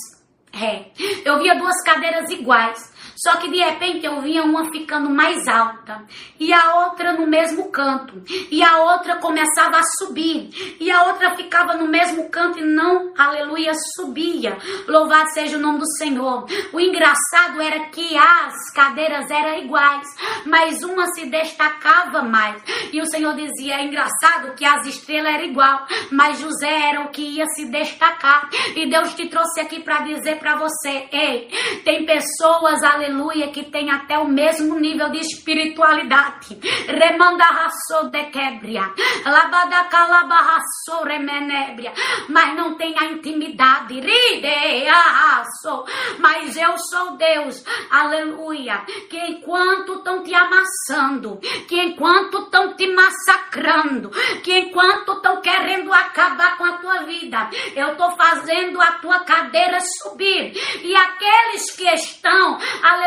É, 0.52 0.90
eu 1.24 1.38
via 1.38 1.54
duas 1.54 1.82
cadeiras 1.82 2.30
iguais. 2.30 2.92
Só 3.22 3.36
que 3.36 3.50
de 3.50 3.58
repente 3.58 4.06
eu 4.06 4.22
via 4.22 4.42
uma 4.42 4.70
ficando 4.70 5.10
mais 5.10 5.46
alta 5.46 6.04
e 6.38 6.54
a 6.54 6.86
outra 6.86 7.12
no 7.12 7.26
mesmo 7.26 7.70
canto, 7.70 8.22
e 8.50 8.62
a 8.62 8.78
outra 8.78 9.16
começava 9.16 9.76
a 9.76 9.82
subir, 9.98 10.48
e 10.80 10.90
a 10.90 11.04
outra 11.04 11.36
ficava 11.36 11.74
no 11.74 11.86
mesmo 11.86 12.30
canto 12.30 12.58
e 12.58 12.64
não, 12.64 13.12
aleluia, 13.18 13.72
subia. 13.94 14.56
Louvado 14.88 15.30
seja 15.34 15.58
o 15.58 15.60
nome 15.60 15.80
do 15.80 15.96
Senhor. 15.98 16.46
O 16.72 16.80
engraçado 16.80 17.60
era 17.60 17.80
que 17.90 18.16
as 18.16 18.70
cadeiras 18.72 19.30
eram 19.30 19.58
iguais, 19.58 20.06
mas 20.46 20.82
uma 20.82 21.06
se 21.08 21.26
destacava 21.26 22.22
mais. 22.22 22.62
E 22.90 23.02
o 23.02 23.06
Senhor 23.06 23.34
dizia: 23.34 23.74
é 23.74 23.84
engraçado 23.84 24.54
que 24.54 24.64
as 24.64 24.86
estrelas 24.86 25.34
eram 25.34 25.44
igual, 25.44 25.86
mas 26.10 26.38
José 26.38 26.88
era 26.88 27.02
o 27.02 27.10
que 27.10 27.22
ia 27.22 27.46
se 27.48 27.66
destacar. 27.66 28.48
E 28.74 28.88
Deus 28.88 29.12
te 29.14 29.28
trouxe 29.28 29.60
aqui 29.60 29.80
para 29.80 30.00
dizer 30.00 30.38
para 30.38 30.56
você: 30.56 31.06
ei, 31.12 31.50
tem 31.84 32.06
pessoas, 32.06 32.82
aleluia 32.82 33.09
aleluia, 33.10 33.48
que 33.48 33.64
tem 33.64 33.90
até 33.90 34.18
o 34.18 34.28
mesmo 34.28 34.78
nível 34.78 35.10
de 35.10 35.18
espiritualidade. 35.18 36.58
Remanda 36.86 37.44
raçou 37.44 38.08
de 38.08 38.22
quebria, 38.24 38.92
labada 39.24 39.84
calabarraçou 39.84 41.04
remenébria, 41.04 41.92
mas 42.28 42.56
não 42.56 42.76
tem 42.76 42.96
a 42.98 43.06
intimidade, 43.06 44.00
ride 44.00 44.88
arraçou, 44.88 45.84
mas 46.18 46.56
eu 46.56 46.78
sou 46.78 47.16
Deus, 47.16 47.64
aleluia, 47.90 48.82
que 49.08 49.18
enquanto 49.18 49.94
estão 49.94 50.22
te 50.22 50.34
amassando, 50.34 51.38
que 51.68 51.80
enquanto 51.80 52.44
estão 52.44 52.74
te 52.74 52.86
massacrando, 52.92 54.10
que 54.42 54.56
enquanto 54.58 55.12
estão 55.12 55.40
querendo 55.40 55.92
acabar 55.92 56.56
com 56.56 56.64
a 56.64 56.72
tua 56.74 57.02
vida, 57.02 57.50
eu 57.74 57.92
estou 57.92 58.10
fazendo 58.12 58.80
a 58.80 58.92
tua 58.92 59.20
cadeira 59.20 59.78
subir, 59.80 60.52
e 60.82 60.94
aqueles 60.94 61.70
que 61.76 61.88
estão, 61.90 62.58
aleluia, 62.82 62.99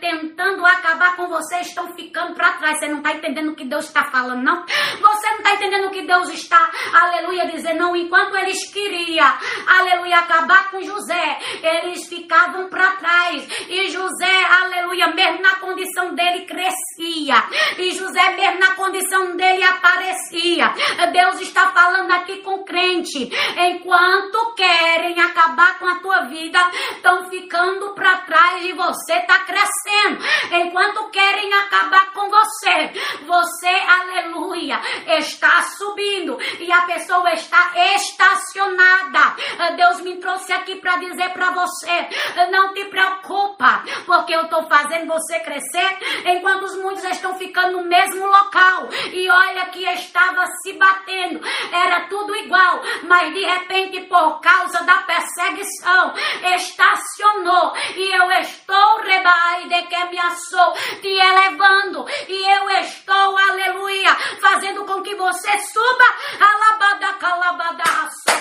tentando 0.00 0.64
acabar 0.64 1.16
com 1.16 1.28
você, 1.28 1.60
estão 1.60 1.94
ficando 1.94 2.34
para 2.34 2.52
trás. 2.52 2.78
Você 2.78 2.88
não 2.88 2.98
está 2.98 3.12
entendendo 3.12 3.52
o 3.52 3.54
que 3.54 3.64
Deus 3.64 3.86
está 3.86 4.04
falando, 4.04 4.42
não? 4.42 4.64
Você 4.64 5.30
não 5.30 5.38
está 5.38 5.54
entendendo 5.54 5.86
o 5.86 5.90
que 5.90 6.02
Deus 6.02 6.28
está, 6.30 6.70
aleluia, 6.92 7.46
dizendo, 7.46 7.78
não. 7.78 7.96
Enquanto 7.96 8.36
eles 8.36 8.70
queriam, 8.72 9.32
aleluia, 9.66 10.18
acabar 10.18 10.70
com 10.70 10.80
José, 10.82 11.38
eles 11.62 12.08
ficavam 12.08 12.68
para 12.68 12.92
trás. 12.92 13.46
E 13.68 13.88
José, 13.90 14.44
aleluia, 14.62 15.08
mesmo 15.08 15.42
na 15.42 15.56
condição 15.56 16.14
dele, 16.14 16.46
crescia. 16.46 17.44
E 17.78 17.90
José, 17.92 18.30
mesmo 18.36 18.60
na 18.60 18.74
condição 18.74 19.36
dele, 19.36 19.62
aparecia. 19.62 20.72
Deus 21.12 21.40
está 21.40 21.72
falando 21.72 22.10
aqui 22.12 22.38
com 22.38 22.64
crente. 22.64 23.30
Enquanto 23.56 24.54
querem 24.54 25.20
acabar 25.20 25.78
com 25.78 25.86
a 25.86 25.96
tua 25.96 26.22
vida, 26.22 26.58
estão 26.92 27.28
ficando 27.28 27.94
para 27.94 28.18
trás 28.22 28.64
e 28.64 28.72
você 28.72 29.20
está 29.30 29.44
crescendo. 29.44 30.24
Enquanto 30.50 31.10
querem 31.10 31.52
acabar 31.54 32.12
com 32.12 32.28
você, 32.28 32.92
você, 33.24 33.68
aleluia, 33.68 34.80
está 35.18 35.62
subindo 35.62 36.36
e 36.58 36.70
a 36.72 36.82
pessoa 36.82 37.32
está 37.32 37.72
estacionada. 37.94 39.36
Deus 39.76 40.00
me 40.00 40.16
trouxe 40.16 40.52
aqui 40.52 40.76
para 40.76 40.96
dizer 40.96 41.30
para 41.30 41.52
você: 41.52 42.08
não 42.50 42.74
te 42.74 42.84
preocupa, 42.86 43.84
porque 44.04 44.34
eu 44.34 44.42
estou 44.42 44.66
fazendo 44.66 45.06
você 45.06 45.38
crescer 45.40 45.98
enquanto 46.26 46.64
os 46.64 46.76
muitos 46.76 47.04
estão 47.04 47.38
ficando 47.38 47.78
no 47.78 47.84
mesmo 47.84 48.26
local. 48.26 48.88
E 49.12 49.30
olha 49.30 49.66
que 49.66 49.84
estava 49.84 50.44
se 50.62 50.72
batendo, 50.72 51.40
era 51.72 52.08
tudo 52.08 52.34
igual, 52.36 52.82
mas 53.04 53.32
de 53.32 53.44
repente, 53.44 54.00
por 54.02 54.40
causa 54.40 54.82
da 54.82 54.98
perseguição, 54.98 56.14
estacionou 56.56 57.72
e 57.94 58.16
eu 58.16 58.30
estou 58.32 59.00
de 59.10 59.82
que 59.88 60.04
me 60.04 60.18
assou, 60.18 60.72
te 61.00 61.08
elevando 61.08 62.06
e 62.28 62.52
eu 62.54 62.70
estou, 62.80 63.36
aleluia, 63.36 64.14
fazendo 64.40 64.84
com 64.84 65.02
que 65.02 65.16
você 65.16 65.58
suba, 65.58 66.04
alabada, 66.40 67.14
calabada, 67.14 67.82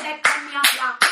de 0.03 0.13
caminhada 0.19 1.09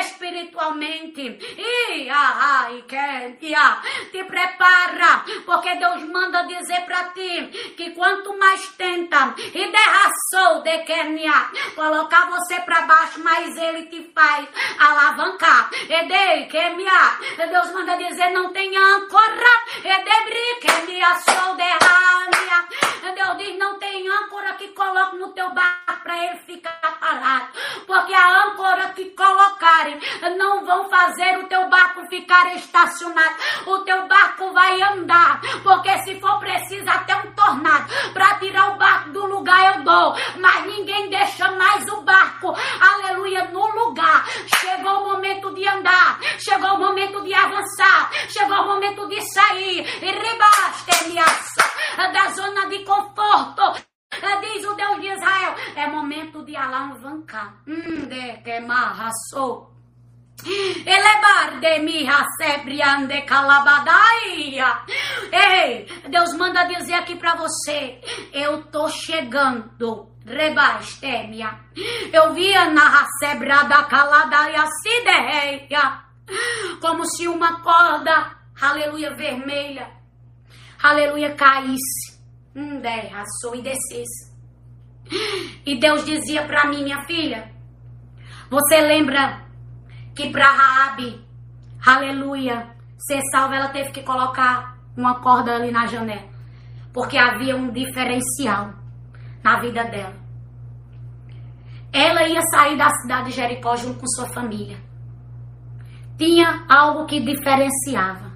espiritualmente. 0.00 1.38
E 1.56 2.08
ai, 2.10 2.84
que 2.88 4.10
te 4.10 4.24
prepara, 4.24 5.24
porque 5.44 5.74
Deus 5.76 6.02
manda 6.04 6.42
dizer 6.44 6.82
para 6.84 7.10
ti 7.10 7.74
que 7.76 7.90
quanto 7.90 8.36
mais 8.38 8.66
tenta 8.76 9.34
e 9.38 9.70
derraçou 9.70 10.62
de 10.62 10.78
Kenya, 10.84 11.50
colocar 11.74 12.26
você 12.30 12.60
para 12.60 12.82
baixo, 12.82 13.22
mais 13.22 13.56
ele 13.56 13.86
te 13.86 14.10
faz 14.14 14.48
alavancar. 14.78 15.70
E 15.72 16.04
de 16.06 16.46
Kenya, 16.46 17.18
Deus 17.50 17.72
manda 17.72 17.96
dizer 17.96 18.30
não 18.30 18.52
tem 18.52 18.76
âncora. 18.84 19.54
E 19.84 20.04
de 20.04 20.60
Kenya, 20.60 21.18
sou 21.18 21.56
de 21.56 21.74
Deus 23.14 23.36
diz 23.38 23.56
não 23.58 23.78
tem 23.78 24.08
âncora 24.08 24.54
que 24.54 24.68
coloque 24.68 25.16
no 25.16 25.28
teu 25.32 25.50
barco 25.50 26.02
para 26.02 26.26
ele 26.26 26.38
ficar 26.40 26.98
parado, 27.00 27.48
porque 27.86 28.12
a 28.12 28.44
âncora 28.44 28.92
que 28.94 29.10
colocarem 29.10 29.98
não 30.36 30.64
vão 30.64 30.88
fazer 30.88 31.38
o 31.38 31.46
teu 31.46 31.63
ficar 32.08 32.54
estacionado. 32.56 33.36
O 33.66 33.78
teu 33.80 34.06
barco 34.06 34.52
vai 34.52 34.80
andar, 34.82 35.40
porque 35.62 35.98
se 35.98 36.20
for 36.20 36.38
preciso 36.38 36.88
até 36.88 37.16
um 37.16 37.32
tornado 37.32 37.92
para 38.12 38.38
tirar 38.38 38.72
o 38.72 38.76
barco 38.76 39.10
do 39.10 39.26
lugar 39.26 39.76
eu 39.76 39.82
dou, 39.82 40.14
mas 40.40 40.66
ninguém 40.66 41.08
deixa 41.10 41.50
mais 41.52 41.86
o 41.88 42.02
barco, 42.02 42.54
aleluia, 42.80 43.44
no 43.48 43.66
lugar. 43.66 44.26
Chegou 44.60 45.02
o 45.02 45.12
momento 45.12 45.54
de 45.54 45.66
andar, 45.66 46.18
chegou 46.38 46.74
o 46.74 46.80
momento 46.80 47.22
de 47.22 47.34
avançar, 47.34 48.10
chegou 48.28 48.58
o 48.58 48.66
momento 48.66 49.08
de 49.08 49.20
sair 49.32 49.80
e 50.02 50.10
rebaste 50.10 50.94
da 52.12 52.30
zona 52.30 52.68
de 52.68 52.84
conforto. 52.84 53.84
Diz 54.40 54.64
o 54.64 54.74
Deus 54.74 55.00
de 55.00 55.08
Israel, 55.08 55.54
é 55.76 55.86
momento 55.86 56.44
de 56.44 56.56
alavancar. 56.56 57.56
Hum, 57.66 58.06
de 58.06 58.42
que 58.42 58.60
marraçou. 60.42 60.86
Elevar 60.86 61.60
de 61.60 61.78
mi 61.80 62.06
ande 62.82 63.22
calabadaia. 63.22 64.80
Ei, 65.32 65.86
Deus 66.08 66.34
manda 66.36 66.64
dizer 66.64 66.94
aqui 66.94 67.16
para 67.16 67.36
você, 67.36 68.00
eu 68.32 68.62
tô 68.64 68.88
chegando. 68.88 70.12
Rebastemia. 70.26 71.60
Eu 72.10 72.32
via 72.32 72.70
na 72.70 72.88
racebrada 72.88 73.82
caladaia 73.84 74.64
sideia. 74.82 76.02
Como 76.80 77.04
se 77.04 77.28
uma 77.28 77.60
corda, 77.60 78.34
aleluia, 78.58 79.14
vermelha, 79.14 79.90
aleluia, 80.82 81.34
caísse. 81.34 82.14
Hum, 82.56 82.80
derraçou 82.80 83.54
e 83.54 83.60
descesse. 83.60 84.32
E 85.66 85.78
Deus 85.78 86.06
dizia 86.06 86.46
para 86.46 86.66
mim, 86.68 86.84
minha 86.84 87.04
filha, 87.04 87.52
você 88.48 88.80
lembra 88.80 89.43
que 90.14 90.30
para 90.30 90.46
Raabe, 90.46 91.20
aleluia, 91.84 92.70
ser 92.96 93.20
salva, 93.30 93.56
ela 93.56 93.68
teve 93.68 93.90
que 93.90 94.02
colocar 94.02 94.78
uma 94.96 95.20
corda 95.20 95.56
ali 95.56 95.70
na 95.70 95.86
janela, 95.86 96.28
porque 96.92 97.18
havia 97.18 97.56
um 97.56 97.70
diferencial 97.70 98.72
na 99.42 99.60
vida 99.60 99.84
dela. 99.84 100.14
Ela 101.92 102.26
ia 102.26 102.40
sair 102.42 102.76
da 102.76 102.90
cidade 102.90 103.26
de 103.26 103.36
Jericó 103.36 103.76
junto 103.76 104.00
com 104.00 104.06
sua 104.06 104.26
família. 104.32 104.78
Tinha 106.16 106.64
algo 106.68 107.06
que 107.06 107.20
diferenciava. 107.20 108.32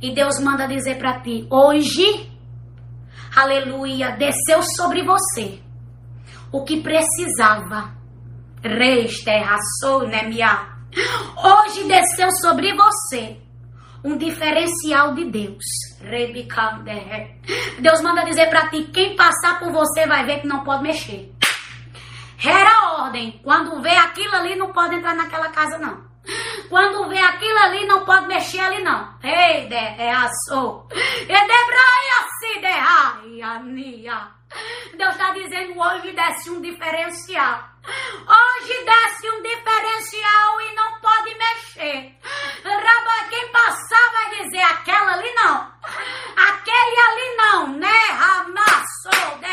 E 0.00 0.12
Deus 0.12 0.40
manda 0.40 0.66
dizer 0.66 0.98
para 0.98 1.20
ti: 1.20 1.46
hoje, 1.50 2.30
aleluia, 3.36 4.16
desceu 4.16 4.62
sobre 4.76 5.04
você 5.04 5.60
o 6.52 6.64
que 6.64 6.82
precisava. 6.82 7.94
Reis, 8.62 9.24
terra, 9.24 9.56
sou, 9.80 10.06
né, 10.06 10.22
minha 10.28 10.71
Hoje 10.94 11.84
desceu 11.84 12.30
sobre 12.40 12.74
você 12.74 13.38
um 14.04 14.16
diferencial 14.16 15.14
de 15.14 15.24
Deus. 15.24 15.64
Deus 17.78 18.02
manda 18.02 18.24
dizer 18.24 18.48
para 18.48 18.68
ti: 18.68 18.84
quem 18.92 19.16
passar 19.16 19.58
por 19.58 19.72
você 19.72 20.06
vai 20.06 20.24
ver 20.24 20.40
que 20.40 20.46
não 20.46 20.64
pode 20.64 20.82
mexer. 20.82 21.32
Era 22.44 23.02
ordem. 23.02 23.40
Quando 23.42 23.80
vê 23.80 23.96
aquilo 23.96 24.34
ali, 24.34 24.56
não 24.56 24.72
pode 24.72 24.96
entrar 24.96 25.14
naquela 25.14 25.48
casa, 25.50 25.78
não. 25.78 26.10
Quando 26.68 27.08
vê 27.08 27.18
aquilo 27.18 27.58
ali, 27.58 27.86
não 27.86 28.04
pode 28.04 28.26
mexer 28.26 28.60
ali, 28.60 28.82
não. 28.82 29.14
Ei, 29.22 29.68
de, 29.68 29.74
é 29.74 30.12
aço. 30.12 30.86
E 31.22 31.26
debraia 31.26 32.12
se 32.38 32.60
derraia, 32.60 33.62
Deus 34.94 35.12
está 35.12 35.30
dizendo 35.30 35.80
hoje 35.80 36.12
desce 36.12 36.50
um 36.50 36.60
diferencial. 36.60 37.68
Hoje 37.84 38.84
desce 38.84 39.30
um 39.30 39.42
diferencial 39.42 40.60
e 40.60 40.74
não 40.74 41.00
pode 41.00 41.34
mexer. 41.34 42.14
Raba, 42.64 43.28
quem 43.28 43.48
passar 43.48 44.12
vai 44.12 44.42
dizer 44.42 44.62
aquela 44.62 45.14
ali 45.14 45.32
não. 45.34 45.72
Aquele 46.36 47.00
ali 47.00 47.36
não, 47.36 47.68
né? 47.78 47.98
Ramassou, 48.12 49.38
né? 49.38 49.50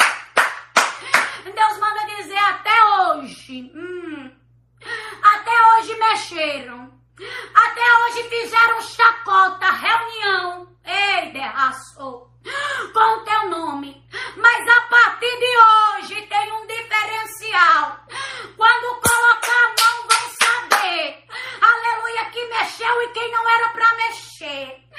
Deus 1.44 1.78
manda 1.80 2.06
dizer 2.16 2.38
até 2.38 2.86
hoje. 2.86 3.72
Hum, 3.74 4.32
até 5.24 5.78
hoje 5.78 5.96
mexeram. 5.96 7.00
Até 7.54 7.82
hoje 7.98 8.30
fizeram 8.30 8.82
chacota, 8.82 9.72
reunião. 9.72 10.78
Ei, 10.86 11.32
derraçou 11.32 12.29
com 12.44 13.18
o 13.18 13.24
teu 13.24 13.50
nome. 13.50 14.04
Mas 14.36 14.68
a 14.68 14.82
partir 14.82 15.38
de 15.40 15.58
hoje 15.58 16.22
tem 16.28 16.52
um 16.54 16.68
diferencial. 16.68 18.00
Quando 18.56 19.02
colocar 19.02 19.66
a 19.66 19.76
mão, 19.80 20.08
vão 20.08 20.30
saber. 20.42 21.26
Aleluia, 21.62 22.26
que 22.32 22.46
mexeu 22.46 23.02
e 23.04 23.08
quem 23.10 23.32
não 23.32 23.50
era 23.50 23.70
para 23.70 23.96
mexer. 23.96 24.90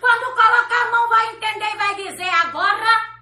Quando 0.00 0.34
colocar 0.34 0.82
a 0.82 0.90
mão, 0.90 1.08
vai 1.08 1.26
entender 1.28 1.70
e 1.72 1.76
vai 1.76 1.94
dizer 1.94 2.28
agora. 2.28 3.14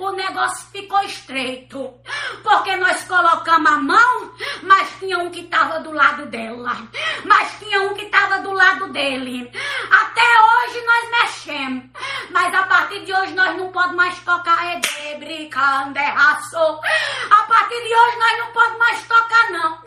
O 0.00 0.10
negócio 0.10 0.66
ficou 0.72 1.00
estreito, 1.02 1.94
porque 2.42 2.74
nós 2.76 3.04
colocamos 3.04 3.70
a 3.70 3.76
mão, 3.76 4.31
mas 4.62 4.88
tinha 4.98 5.18
um 5.18 5.30
que 5.30 5.40
estava 5.40 5.80
do 5.80 5.92
lado 5.92 6.26
dela, 6.26 6.76
mas 7.24 7.58
tinha 7.58 7.82
um 7.82 7.94
que 7.94 8.04
estava 8.04 8.38
do 8.40 8.52
lado 8.52 8.92
dele. 8.92 9.50
Até 9.90 10.22
hoje 10.22 10.86
nós 10.86 11.10
mexemos, 11.10 11.84
mas 12.30 12.54
a 12.54 12.62
partir 12.64 13.04
de 13.04 13.12
hoje 13.12 13.34
nós 13.34 13.56
não 13.56 13.70
podemos 13.72 13.96
mais 13.96 14.18
tocar 14.20 14.76
Edebre, 14.76 15.48
Canderraço. 15.48 16.80
A 17.30 17.42
partir 17.44 17.82
de 17.82 17.94
hoje 17.94 18.18
nós 18.18 18.38
não 18.38 18.52
podemos 18.52 18.78
mais 18.78 19.06
tocar, 19.06 19.50
não. 19.50 19.78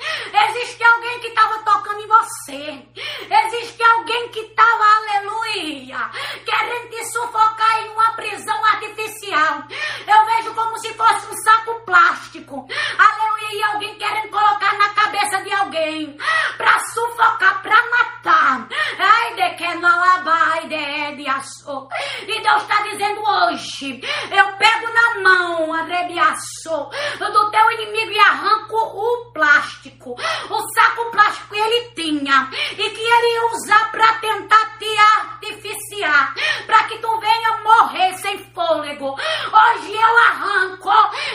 Existe 0.50 0.84
alguém 0.84 1.20
que 1.20 1.28
estava 1.28 1.60
tocando 1.60 2.00
em 2.02 2.08
você. 2.08 2.86
Existe 3.30 3.84
alguém 3.84 4.30
que 4.30 4.39
estava, 4.39 4.84
aleluia, 4.98 6.10
querendo 6.46 6.89
te 6.89 7.06
sufocar 7.06 7.80
em 7.82 7.89
uma 7.89 8.12
prisão 8.14 8.66
artificial. 8.66 9.64
Eu 10.08 10.26
vejo 10.26 10.54
como 10.54 10.78
se 10.78 10.93
fosse 10.93 11.28
um 11.28 11.38
saco 11.43 11.74
plástico. 11.86 12.68
Aleluia, 12.98 13.56
e 13.56 13.64
alguém 13.64 13.98
querendo 13.98 14.30
na 14.78 14.89
cabeça 14.89 15.41
de 15.43 15.52
alguém 15.54 16.18
para 16.58 16.80
sufocar, 16.80 17.62
para 17.62 17.89
matar. 17.89 18.68
Ai, 19.00 19.34
de 19.36 19.56
que 19.56 19.76
não 19.76 20.00
labai 20.00 20.68
de 20.68 21.16
de 21.16 21.26
E 21.26 22.41
Deus 22.41 22.62
está 22.62 22.82
dizendo 22.84 23.22
hoje: 23.22 24.02
eu 24.32 24.54
pego 24.58 24.88
na 24.93 25.22
mão, 25.22 25.74
arrebiaço, 25.74 26.89
do 27.20 27.52
teu 27.52 27.72
inimigo 27.72 28.12
e 28.12 28.20
arranco 28.20 28.76
o 28.76 29.32
plástico, 29.34 30.12
o 30.14 30.74
saco 30.74 31.12
plástico 31.12 31.54
que 31.54 31.60
ele 31.60 31.91
tinha 31.96 32.50
e 32.72 32.89
que 32.89 33.02
ele 33.02 33.34
ia 33.34 33.46
usar 33.48 33.91
para 33.91 34.14
tentar 34.20 34.78
te 34.78 34.98
artificiar, 34.98 36.34
para 36.66 36.84
que 36.84 36.98
tu 37.00 37.20
venha 37.20 37.58
morrer 37.64 38.14
sem 38.18 38.38
fôlego. 38.54 39.14
Hoje 39.14 39.93
eu 39.93 40.18
arranco 40.18 40.91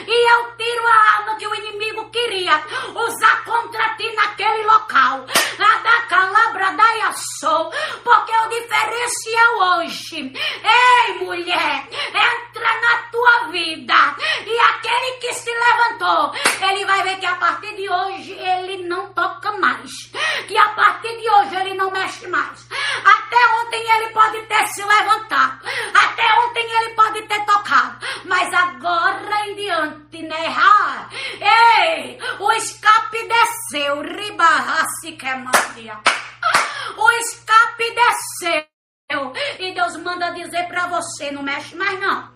e 0.06 0.32
eu 0.32 0.56
tiro 0.56 0.86
a 0.86 1.18
arma 1.18 1.36
que 1.36 1.46
o 1.46 1.54
inimigo 1.54 2.10
queria 2.10 2.62
usar 2.94 3.44
contra 3.44 3.94
ti 3.96 4.12
naquele 4.14 4.64
local. 4.64 5.26
A 5.58 5.78
da 5.82 6.02
calabra 6.08 6.72
da 6.72 6.90
sou, 7.40 7.70
porque 8.04 8.32
o 8.32 8.48
diferencial 8.48 9.78
hoje, 9.78 10.32
ei 10.32 11.24
mulher, 11.24 11.88
entra 11.90 12.80
na 12.80 13.02
tua 13.10 13.48
vida 13.50 14.16
e 14.46 14.58
aquele 14.58 15.18
que 15.18 15.34
se 15.34 15.50
levantou, 15.50 16.32
ele 16.68 16.84
vai 16.84 17.02
ver 17.02 17.18
que 17.18 17.26
a 17.26 17.34
partir 17.34 17.74
de 17.76 17.88
hoje 17.88 18.32
ele 18.32 18.84
não 18.88 19.12
toca 19.12 19.52
mais, 19.52 19.90
que 20.46 20.56
a 20.56 20.68
partir 20.70 21.16
de 21.18 21.30
hoje 21.30 21.56
ele 21.56 21.74
não 21.74 21.90
mexe 21.90 22.26
mais. 22.28 22.68
Até 23.04 23.36
ontem 23.62 23.90
ele 23.96 24.08
pode 24.12 24.42
ter 24.42 24.66
se 24.68 24.82
levantado, 24.84 25.60
até 25.94 26.34
ontem 26.40 26.70
ele 26.80 26.94
pode 26.94 27.22
ter 27.22 27.44
tocado, 27.44 28.06
mas 28.24 28.52
agora 28.52 29.46
em 29.46 29.54
diante, 29.56 30.22
né? 30.22 30.56
Ei, 31.40 32.18
o 32.38 32.52
escape 32.52 33.26
desceu, 33.26 34.02
ribarrace 34.02 35.12
que 35.12 35.26
é 35.26 35.34
Maria. 35.36 35.98
O 36.96 37.10
escape 37.12 37.94
desceu. 37.94 38.66
E 39.58 39.74
Deus 39.74 39.96
manda 39.98 40.30
dizer 40.30 40.68
para 40.68 40.86
você, 40.86 41.30
não 41.30 41.42
mexe 41.42 41.74
mais 41.74 41.98
não. 42.00 42.30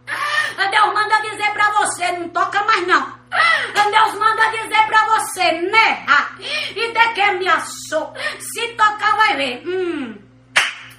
Deus 0.71 0.93
manda 0.93 1.21
dizer 1.23 1.51
para 1.53 1.71
você, 1.73 2.13
não 2.13 2.29
toca 2.31 2.65
mais 2.65 2.87
não. 2.87 3.19
Deus 3.91 4.15
manda 4.15 4.49
dizer 4.49 4.87
para 4.87 5.05
você, 5.07 5.53
né? 5.53 6.07
E 6.71 6.93
de 6.93 7.09
que 7.15 7.33
me 7.33 7.49
assou. 7.49 8.13
Se 8.39 8.69
tocar 8.69 9.17
vai 9.17 9.37
ver. 9.37 9.63
Hum. 9.67 10.19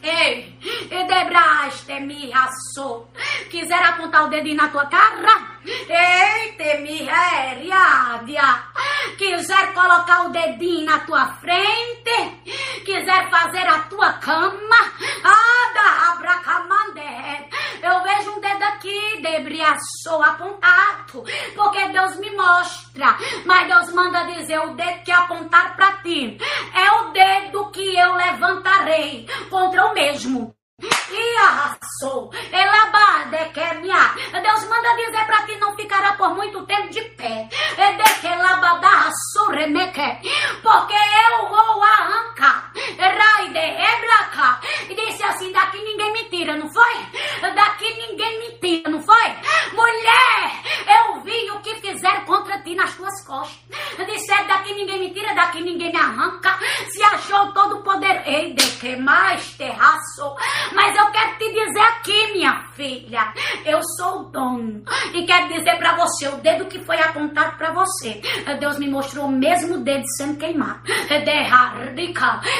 Ei, 0.02 0.56
e 0.62 1.04
debraste 1.08 2.00
me 2.02 2.32
assou. 2.32 3.12
Quiser 3.50 3.84
apontar 3.84 4.26
o 4.26 4.30
dedinho 4.30 4.58
na 4.58 4.68
tua 4.68 4.86
cara? 4.86 5.56
Eita, 5.66 6.80
miséria! 6.82 8.64
Quiser 9.18 9.74
colocar 9.74 10.26
o 10.28 10.30
dedinho 10.30 10.86
na 10.86 11.00
tua 11.00 11.26
frente? 11.36 12.44
Quiser 12.86 13.30
fazer 13.32 13.68
a 13.68 13.80
tua 13.80 14.14
cama? 14.14 14.94
Ada, 15.24 16.12
abracamandé. 16.12 17.50
Eu 17.82 18.04
vejo 18.04 18.32
um 18.32 18.40
dedo 18.40 18.64
aqui, 18.64 19.22
debriaçou, 19.22 20.22
apontado. 20.22 21.24
Porque 21.56 21.88
Deus 21.88 22.16
me 22.18 22.30
mostra. 22.36 23.18
Mas 23.44 23.68
Deus 23.68 23.92
manda 23.94 24.24
dizer: 24.26 24.60
o 24.60 24.76
dedo 24.76 25.04
que 25.04 25.12
apontar 25.12 25.76
para 25.76 25.94
ti 26.04 26.38
é 26.76 26.92
o 26.92 27.10
dedo 27.10 27.72
que 27.72 27.98
eu 27.98 28.14
levantarei 28.14 29.28
contra 29.50 29.86
o 29.88 29.94
mesmo. 29.94 30.54
E 30.78 31.38
arrasou, 31.38 32.30
elabade 32.52 33.50
que 33.54 33.74
minha. 33.76 34.14
Deus 34.34 34.68
manda 34.68 34.94
dizer 34.98 35.26
para 35.26 35.46
ti 35.46 35.56
não 35.56 35.74
ficará 35.74 36.14
por 36.14 36.36
muito 36.36 36.66
tempo 36.66 36.90
de 36.90 37.02
pé. 37.02 37.48
É 37.78 37.94
de 37.94 38.04
que 38.20 38.28
labada 38.28 39.10
surremeque, 39.32 40.30
porque 40.62 40.94
eu 40.94 41.48
vou 41.48 41.82
arrancar. 41.82 42.74
Raide 42.98 43.58
ebraca. 43.58 44.60
E 44.90 44.96
disse 44.96 45.24
assim: 45.24 45.52
daqui 45.54 45.78
ninguém 45.82 46.12
me 46.12 46.24
tira, 46.26 46.58
não 46.58 46.70
foi? 46.70 46.94
Daqui 47.56 47.94
ninguém 47.94 48.40
me 48.40 48.60
tira, 48.60 48.90
não 48.90 49.02
foi? 49.02 49.28
Mulher, 49.72 50.64
eu 50.88 51.22
vi 51.22 51.52
o 51.52 51.62
que 51.62 51.76
fizeram 51.76 52.26
contra 52.26 52.60
ti 52.60 52.76
nas 52.76 52.94
tuas 52.96 53.26
costas. 53.26 53.58
Disseram: 54.06 54.48
daqui 54.48 54.74
ninguém 54.74 55.00
me 55.00 55.14
tira, 55.14 55.34
daqui 55.34 55.62
ninguém 55.62 55.94
me 55.94 55.98
arranca. 55.98 56.60
Se 56.90 57.02
achou 57.02 57.54
Ei, 58.26 58.54
de 58.54 58.66
que 58.78 58.96
mais 58.96 59.54
terraço. 59.54 60.36
Mas 60.74 60.98
eu 60.98 61.12
quero 61.12 61.38
te 61.38 61.48
dizer 61.54 61.80
aqui, 61.80 62.34
minha 62.34 62.64
filha, 62.74 63.34
eu 63.66 63.80
sou 63.98 64.22
o 64.22 64.24
dono. 64.24 64.84
E 65.14 65.26
quero 65.26 65.48
dizer 65.54 65.78
para 65.78 65.96
você, 65.96 66.28
o 66.28 66.38
dedo 66.38 66.66
que 66.66 66.84
foi 66.84 67.00
apontado 67.00 67.56
para 67.58 67.72
você, 67.72 68.22
Deus 68.60 68.80
me 68.80 68.90
mostrou 68.90 69.26
o 69.26 69.32
mesmo 69.32 69.78
dedo 69.78 70.04
sendo 70.18 70.38
queimado. 70.38 70.82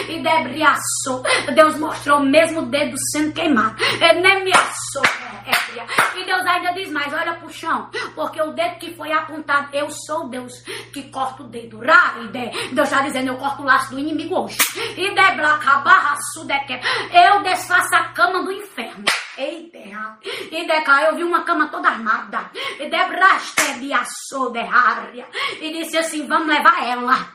E 0.08 0.22
debriaço. 0.22 1.24
Deus 1.54 1.78
mostrou 1.80 2.20
o 2.20 2.26
mesmo 2.26 2.64
dedo 2.68 2.96
sendo 3.12 3.34
queimado. 3.34 3.76
Nem 4.22 4.46
assou. 5.52 5.86
E 6.16 6.26
Deus 6.26 6.46
ainda 6.46 6.72
diz 6.74 6.92
mais: 6.92 7.14
olha 7.14 7.34
pro 7.36 7.52
chão, 7.52 7.90
porque 8.14 8.42
o 8.42 8.52
dedo 8.52 8.80
que 8.80 8.96
foi 8.96 9.12
apontado, 9.12 9.76
eu 9.76 9.90
sou 9.90 10.28
Deus 10.28 10.54
que 10.94 11.10
corta 11.10 11.44
o 11.44 11.48
dedo. 11.48 11.80
Deus 12.74 12.90
está 12.90 13.02
dizendo: 13.02 13.30
eu 13.30 13.38
corto 13.38 13.62
o 13.62 13.66
laço 13.66 13.92
do 13.92 14.00
inimigo 14.00 14.44
hoje. 14.44 14.58
E 14.98 15.14
eu 17.12 17.42
desfaço 17.44 17.96
a 17.96 18.10
cama 18.10 18.44
do 18.44 18.52
inferno. 18.52 19.06
Ei, 19.38 19.70
terra. 19.70 20.18
E 20.24 20.66
deca, 20.66 21.02
eu 21.04 21.16
vi 21.16 21.24
uma 21.24 21.44
cama 21.44 21.68
toda 21.68 21.90
armada. 21.90 22.50
E 22.80 22.90
debraste. 22.90 23.62
E 25.62 25.74
disse 25.74 25.98
assim: 25.98 26.28
vamos 26.28 26.48
levar 26.48 26.84
ela. 26.84 27.34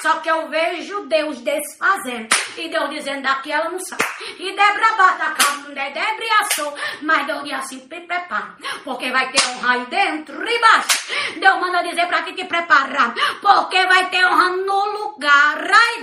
Só 0.00 0.18
que 0.18 0.30
eu 0.30 0.48
vejo 0.48 1.06
Deus 1.06 1.38
desfazendo. 1.40 2.28
E 2.56 2.68
Deus 2.68 2.90
dizendo 2.90 3.22
daqui 3.22 3.50
ela 3.52 3.70
não 3.70 3.78
sabe. 3.78 4.04
E 4.38 4.50
Debra 4.54 4.92
bata 4.96 5.34
debriaçou. 5.74 6.74
Mas 7.02 7.26
Deus 7.26 7.44
diz 7.44 7.52
assim, 7.54 7.80
te 7.80 8.00
prepara. 8.00 8.54
Porque 8.84 9.10
vai 9.10 9.30
ter 9.30 9.46
honra 9.48 9.74
aí 9.74 9.86
dentro 9.86 10.46
e 10.46 10.58
baixo. 10.60 10.98
Deus 11.36 11.60
manda 11.60 11.82
dizer 11.82 12.06
para 12.06 12.22
que 12.22 12.32
te 12.34 12.44
preparar. 12.44 13.14
Porque 13.40 13.86
vai 13.86 14.10
ter 14.10 14.24
honra 14.26 14.50
no 14.50 14.84
lugar. 14.98 15.70
Ai, 15.72 16.02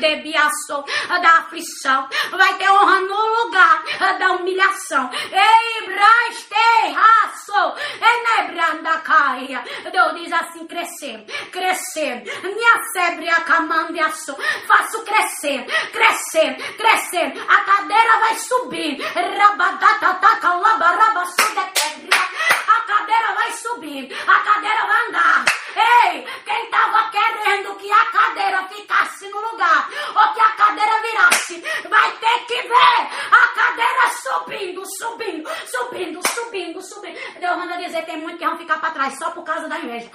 da 1.22 1.38
aflição. 1.40 2.08
Vai 2.32 2.56
ter 2.56 2.70
honra 2.70 3.02
no 3.02 3.44
lugar 3.44 3.84
da 4.20 4.32
humilhação. 4.34 5.10
Ei, 5.14 5.88
braste, 5.88 6.94
raço. 6.94 7.76
Enebranda 8.02 8.98
caia. 9.00 9.64
Deus 9.92 10.16
diz 10.16 10.34
assim, 10.34 10.66
crescer 10.68 11.01
crescer, 11.02 11.26
crescer. 11.52 12.24
Minha 12.44 12.80
febre 12.94 13.28
acamandiaço. 13.28 14.36
Faço 14.68 15.04
crescer, 15.04 15.66
crescer, 15.92 16.56
crescer. 16.78 17.34
A 17.48 17.62
cadeira 17.62 18.20
vai 18.20 18.36
subir. 18.36 19.02
Rabadatata, 19.02 20.54
labaraba, 20.54 21.24
A 21.24 22.82
cadeira 22.86 23.34
vai 23.34 23.52
subir. 23.54 24.14
A 24.28 24.40
cadeira 24.40 24.86
vai 24.86 25.08
andar. 25.08 25.46
Ei, 25.74 26.28
quem 26.46 26.66
estava 26.66 27.10
querendo 27.10 27.76
que 27.78 27.92
a 27.92 28.06
cadeira 28.06 28.68
ficasse 28.68 29.30
no 29.30 29.40
lugar 29.40 29.90
ou 30.10 30.34
que 30.34 30.40
a 30.42 30.52
cadeira 30.52 31.02
virasse, 31.02 31.64
vai 31.90 32.12
ter 32.18 32.46
que 32.46 32.62
ver 32.62 33.08
a 33.32 33.48
cadeira 33.56 34.02
subindo, 34.22 34.84
subindo, 34.86 35.50
subindo, 35.66 36.22
subindo, 36.34 36.82
subindo. 36.82 37.40
Deus 37.40 37.58
manda 37.58 37.78
dizer: 37.92 38.06
tem 38.06 38.18
muito 38.18 38.38
que 38.38 38.46
vão 38.46 38.58
ficar 38.58 38.80
para 38.80 38.92
trás 38.92 39.18
só 39.18 39.32
por 39.32 39.44
causa 39.44 39.68
da 39.68 39.78
inveja. 39.78 40.10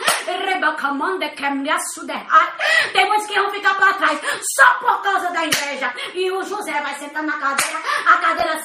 Tem 2.93 3.07
muitos 3.07 3.27
que 3.27 3.39
vão 3.39 3.51
ficar 3.51 3.75
para 3.75 3.93
trás 3.95 4.21
só 4.55 4.75
por 4.75 5.03
causa 5.03 5.31
da 5.31 5.45
inveja. 5.45 5.93
E 6.15 6.31
o 6.31 6.43
José 6.43 6.81
vai 6.81 6.95
sentar 6.95 7.23
na 7.23 7.39
cadeira, 7.39 7.79
a 8.07 8.17
cadeira 8.19 8.57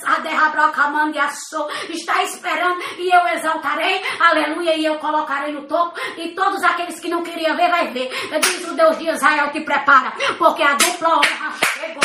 está 2.12 2.24
esperando 2.24 2.82
e 2.98 3.14
eu 3.14 3.28
exaltarei, 3.28 4.02
aleluia, 4.20 4.76
e 4.76 4.86
eu 4.86 4.98
colocarei 5.00 5.54
no 5.54 5.68
topo 5.68 6.00
e 6.18 6.30
todos 6.34 6.64
aqueles 6.64 7.00
que 7.00 7.10
não 7.10 7.24
queriam 7.24 7.56
ver, 7.56 7.70
vai 7.70 7.88
ver. 7.90 8.10
Diz 8.40 8.68
o 8.68 8.76
Deus 8.76 8.98
de 8.98 9.10
Israel, 9.10 9.52
te 9.52 9.62
prepara, 9.62 10.12
porque 10.38 10.64
a 10.64 10.76
dupla 10.76 11.18
honra 11.18 11.54
chegou. 11.74 12.04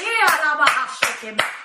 E 0.00 0.22
a 0.22 0.26
te 1.20 1.32
prepara 1.32 1.57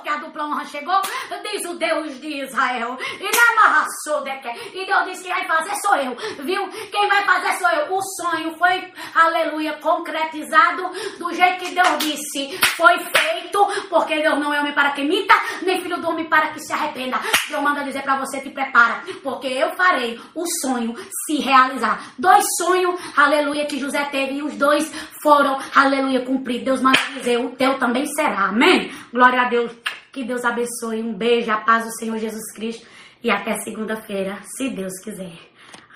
porque 0.00 0.08
a 0.08 0.16
dupla 0.16 0.46
honra 0.46 0.64
chegou, 0.64 1.00
diz 1.42 1.64
o 1.68 1.74
Deus 1.74 2.18
de 2.20 2.42
Israel. 2.42 2.98
E 3.20 3.24
na 3.24 3.50
amarraçou 3.52 4.24
E 4.72 4.86
Deus 4.86 5.04
disse: 5.04 5.24
quem 5.24 5.32
vai 5.32 5.44
fazer 5.46 5.74
sou 5.76 5.96
eu, 5.96 6.16
viu? 6.42 6.68
Quem 6.90 7.08
vai 7.08 7.22
fazer 7.24 7.58
sou 7.58 7.68
eu. 7.68 7.94
O 7.94 8.00
sonho 8.02 8.56
foi, 8.56 8.92
aleluia, 9.14 9.74
concretizado 9.74 10.90
do 11.18 11.32
jeito 11.34 11.64
que 11.64 11.74
Deus 11.74 11.98
disse. 11.98 12.58
Foi 12.76 12.98
feito, 12.98 13.66
porque 13.88 14.22
Deus 14.22 14.38
não 14.38 14.54
é 14.54 14.60
homem 14.60 14.72
para 14.72 14.92
que 14.92 15.04
minta, 15.04 15.34
nem 15.62 15.80
filho 15.82 16.00
do 16.00 16.08
homem 16.08 16.24
para 16.24 16.48
que 16.48 16.60
se 16.60 16.72
arrependa. 16.72 17.20
Eu 17.50 17.60
mando 17.60 17.84
dizer 17.84 18.02
para 18.02 18.16
você: 18.16 18.40
te 18.40 18.50
prepara, 18.50 19.02
porque 19.22 19.48
eu 19.48 19.70
farei 19.76 20.18
o 20.34 20.44
sonho 20.62 20.96
se 21.26 21.36
realizar. 21.40 22.12
Dois 22.18 22.44
sonhos, 22.56 22.98
aleluia, 23.16 23.66
que 23.66 23.78
José 23.78 24.04
teve 24.06 24.36
e 24.36 24.42
os 24.42 24.54
dois 24.56 24.90
foram, 25.22 25.58
aleluia, 25.74 26.24
cumpridos. 26.24 26.64
Deus 26.64 26.80
manda 26.80 26.98
dizer: 27.14 27.38
o 27.38 27.50
teu 27.50 27.78
também 27.78 28.06
será. 28.06 28.46
Amém? 28.46 28.90
Glória 29.12 29.42
a 29.42 29.48
Deus. 29.48 29.72
Que 30.12 30.24
Deus 30.24 30.44
abençoe. 30.44 31.02
Um 31.02 31.14
beijo, 31.14 31.50
a 31.50 31.58
paz 31.58 31.84
do 31.84 31.96
Senhor 31.98 32.18
Jesus 32.18 32.52
Cristo. 32.54 32.86
E 33.22 33.30
até 33.30 33.58
segunda-feira, 33.60 34.38
se 34.56 34.70
Deus 34.70 34.98
quiser. 35.02 35.38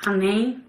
Amém. 0.04 0.62